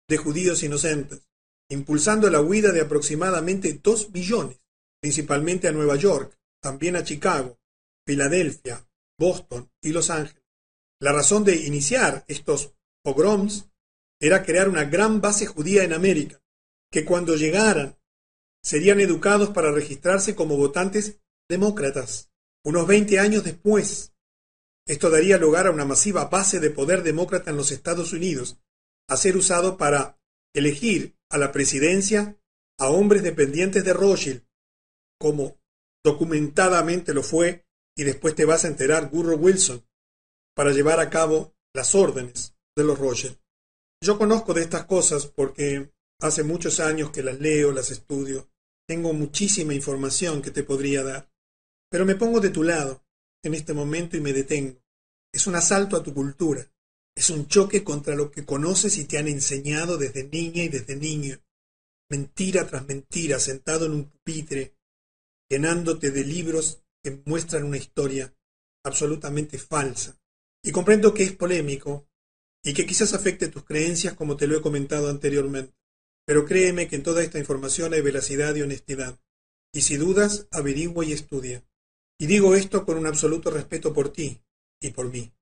de 0.08 0.16
judíos 0.16 0.62
inocentes, 0.62 1.26
impulsando 1.68 2.30
la 2.30 2.40
huida 2.40 2.70
de 2.70 2.82
aproximadamente 2.82 3.80
dos 3.82 4.10
millones, 4.10 4.60
principalmente 5.00 5.66
a 5.66 5.72
Nueva 5.72 5.96
York, 5.96 6.38
también 6.60 6.94
a 6.94 7.02
Chicago, 7.02 7.58
Filadelfia, 8.06 8.88
Boston 9.18 9.70
y 9.80 9.90
Los 9.90 10.10
Ángeles. 10.10 10.42
La 11.00 11.12
razón 11.12 11.44
de 11.44 11.56
iniciar 11.56 12.24
estos 12.28 12.74
pogroms 13.02 13.68
era 14.20 14.44
crear 14.44 14.68
una 14.68 14.84
gran 14.84 15.20
base 15.20 15.46
judía 15.46 15.82
en 15.82 15.92
América, 15.92 16.40
que 16.90 17.04
cuando 17.04 17.34
llegaran 17.34 17.98
serían 18.62 19.00
educados 19.00 19.50
para 19.50 19.72
registrarse 19.72 20.36
como 20.36 20.56
votantes 20.56 21.20
demócratas. 21.48 22.30
Unos 22.64 22.86
20 22.86 23.18
años 23.18 23.42
después, 23.42 24.14
esto 24.86 25.10
daría 25.10 25.38
lugar 25.38 25.66
a 25.66 25.72
una 25.72 25.84
masiva 25.84 26.26
base 26.26 26.60
de 26.60 26.70
poder 26.70 27.02
demócrata 27.02 27.50
en 27.50 27.56
los 27.56 27.72
Estados 27.72 28.12
Unidos, 28.12 28.58
a 29.08 29.16
ser 29.16 29.36
usado 29.36 29.76
para 29.76 30.20
elegir 30.54 31.16
a 31.28 31.38
la 31.38 31.50
presidencia 31.50 32.38
a 32.78 32.88
hombres 32.88 33.22
dependientes 33.22 33.84
de 33.84 33.92
Rothschild, 33.92 34.46
como 35.18 35.58
documentadamente 36.04 37.14
lo 37.14 37.22
fue 37.22 37.66
y 37.96 38.04
después 38.04 38.34
te 38.34 38.44
vas 38.44 38.64
a 38.64 38.68
enterar 38.68 39.10
Gurro 39.10 39.36
Wilson, 39.36 39.84
para 40.54 40.72
llevar 40.72 41.00
a 41.00 41.10
cabo 41.10 41.54
las 41.74 41.94
órdenes 41.94 42.54
de 42.76 42.84
los 42.84 42.98
Roger. 42.98 43.38
Yo 44.02 44.18
conozco 44.18 44.54
de 44.54 44.62
estas 44.62 44.84
cosas 44.84 45.26
porque 45.26 45.92
hace 46.20 46.42
muchos 46.42 46.80
años 46.80 47.10
que 47.10 47.22
las 47.22 47.40
leo, 47.40 47.72
las 47.72 47.90
estudio, 47.90 48.50
tengo 48.86 49.12
muchísima 49.12 49.74
información 49.74 50.42
que 50.42 50.50
te 50.50 50.64
podría 50.64 51.02
dar, 51.02 51.30
pero 51.90 52.04
me 52.04 52.16
pongo 52.16 52.40
de 52.40 52.50
tu 52.50 52.62
lado 52.62 53.04
en 53.42 53.54
este 53.54 53.72
momento 53.72 54.16
y 54.16 54.20
me 54.20 54.32
detengo. 54.32 54.82
Es 55.32 55.46
un 55.46 55.54
asalto 55.54 55.96
a 55.96 56.02
tu 56.02 56.12
cultura, 56.12 56.70
es 57.14 57.30
un 57.30 57.46
choque 57.46 57.84
contra 57.84 58.14
lo 58.14 58.30
que 58.30 58.44
conoces 58.44 58.98
y 58.98 59.04
te 59.04 59.18
han 59.18 59.28
enseñado 59.28 59.98
desde 59.98 60.24
niña 60.24 60.64
y 60.64 60.68
desde 60.68 60.96
niño. 60.96 61.40
Mentira 62.10 62.66
tras 62.66 62.86
mentira, 62.86 63.38
sentado 63.38 63.86
en 63.86 63.92
un 63.92 64.04
pupitre, 64.04 64.74
llenándote 65.48 66.10
de 66.10 66.24
libros 66.24 66.81
que 67.02 67.22
muestran 67.24 67.64
una 67.64 67.76
historia 67.76 68.34
absolutamente 68.84 69.58
falsa. 69.58 70.18
Y 70.64 70.70
comprendo 70.70 71.12
que 71.12 71.24
es 71.24 71.32
polémico 71.32 72.06
y 72.62 72.72
que 72.74 72.86
quizás 72.86 73.14
afecte 73.14 73.48
tus 73.48 73.64
creencias 73.64 74.14
como 74.14 74.36
te 74.36 74.46
lo 74.46 74.56
he 74.56 74.62
comentado 74.62 75.10
anteriormente. 75.10 75.74
Pero 76.24 76.44
créeme 76.44 76.86
que 76.88 76.96
en 76.96 77.02
toda 77.02 77.22
esta 77.22 77.38
información 77.38 77.94
hay 77.94 78.00
veracidad 78.00 78.54
y 78.54 78.62
honestidad. 78.62 79.18
Y 79.72 79.82
si 79.82 79.96
dudas, 79.96 80.46
averigua 80.50 81.04
y 81.04 81.12
estudia. 81.12 81.64
Y 82.18 82.26
digo 82.26 82.54
esto 82.54 82.84
con 82.84 82.98
un 82.98 83.06
absoluto 83.06 83.50
respeto 83.50 83.92
por 83.92 84.12
ti 84.12 84.40
y 84.80 84.90
por 84.90 85.10
mí. 85.10 85.32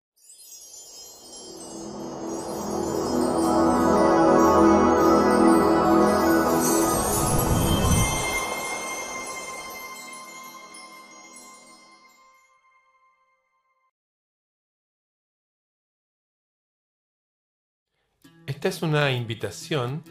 Esta 18.60 18.68
es 18.68 18.82
una 18.82 19.10
invitación 19.10 20.04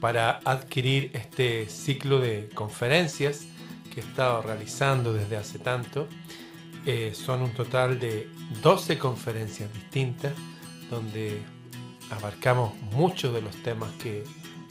para 0.00 0.38
adquirir 0.44 1.10
este 1.12 1.68
ciclo 1.68 2.20
de 2.20 2.48
conferencias 2.54 3.46
que 3.92 4.00
he 4.00 4.04
estado 4.04 4.42
realizando 4.42 5.12
desde 5.12 5.36
hace 5.36 5.58
tanto. 5.58 6.06
Eh, 6.86 7.14
son 7.16 7.42
un 7.42 7.50
total 7.50 7.98
de 7.98 8.30
12 8.62 8.96
conferencias 8.96 9.74
distintas 9.74 10.34
donde 10.88 11.42
abarcamos 12.08 12.76
muchos 12.92 13.34
de 13.34 13.42
los 13.42 13.60
temas 13.64 13.90
que 14.00 14.22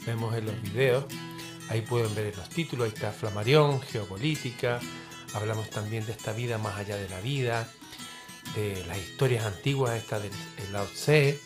vemos 0.06 0.34
en 0.34 0.46
los 0.46 0.62
videos. 0.62 1.04
Ahí 1.68 1.82
pueden 1.82 2.14
ver 2.14 2.34
los 2.38 2.48
títulos, 2.48 2.86
ahí 2.86 2.94
está 2.94 3.12
Flamarión, 3.12 3.82
Geopolítica, 3.82 4.80
hablamos 5.34 5.68
también 5.68 6.06
de 6.06 6.12
esta 6.12 6.32
vida 6.32 6.56
más 6.56 6.78
allá 6.78 6.96
de 6.96 7.10
la 7.10 7.20
vida, 7.20 7.68
de 8.54 8.82
las 8.86 8.96
historias 8.96 9.44
antiguas, 9.44 9.94
esta 9.94 10.20
del 10.20 10.32
Lao 10.72 10.86
Tse, 10.86 11.38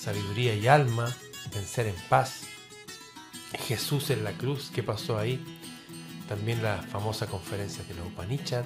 Sabiduría 0.00 0.54
y 0.54 0.66
Alma, 0.66 1.14
Vencer 1.54 1.86
en 1.86 1.94
Paz, 2.08 2.44
Jesús 3.66 4.08
en 4.08 4.24
la 4.24 4.32
cruz, 4.32 4.70
¿qué 4.74 4.82
pasó 4.82 5.18
ahí? 5.18 5.38
También 6.26 6.62
la 6.62 6.80
famosa 6.80 7.26
conferencia 7.26 7.84
de 7.84 7.94
la 7.94 8.04
Upanishad, 8.04 8.64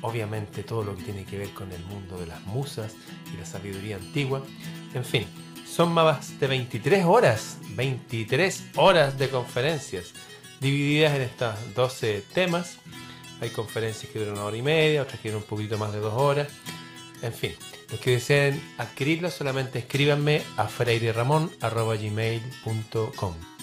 obviamente 0.00 0.62
todo 0.62 0.82
lo 0.82 0.96
que 0.96 1.02
tiene 1.02 1.26
que 1.26 1.36
ver 1.36 1.50
con 1.50 1.70
el 1.70 1.84
mundo 1.84 2.16
de 2.16 2.26
las 2.26 2.40
musas 2.46 2.94
y 3.30 3.36
la 3.36 3.44
sabiduría 3.44 3.96
antigua. 3.96 4.42
En 4.94 5.04
fin, 5.04 5.26
son 5.66 5.92
más 5.92 6.40
de 6.40 6.46
23 6.46 7.04
horas, 7.04 7.58
23 7.76 8.70
horas 8.76 9.18
de 9.18 9.28
conferencias, 9.28 10.14
divididas 10.60 11.14
en 11.14 11.22
estas 11.22 11.74
12 11.74 12.24
temas. 12.32 12.78
Hay 13.42 13.50
conferencias 13.50 14.10
que 14.10 14.18
duran 14.18 14.34
una 14.34 14.44
hora 14.44 14.56
y 14.56 14.62
media, 14.62 15.02
otras 15.02 15.20
que 15.20 15.28
duran 15.28 15.42
un 15.42 15.48
poquito 15.48 15.76
más 15.76 15.92
de 15.92 15.98
dos 15.98 16.14
horas. 16.14 16.48
En 17.20 17.34
fin, 17.34 17.52
los 17.90 18.00
que 18.00 18.12
deseen 18.12 18.62
adquirirlo 18.78 19.30
solamente 19.30 19.80
escríbanme 19.80 20.42
a 20.56 20.68
freireramon.gmail.com 20.68 23.59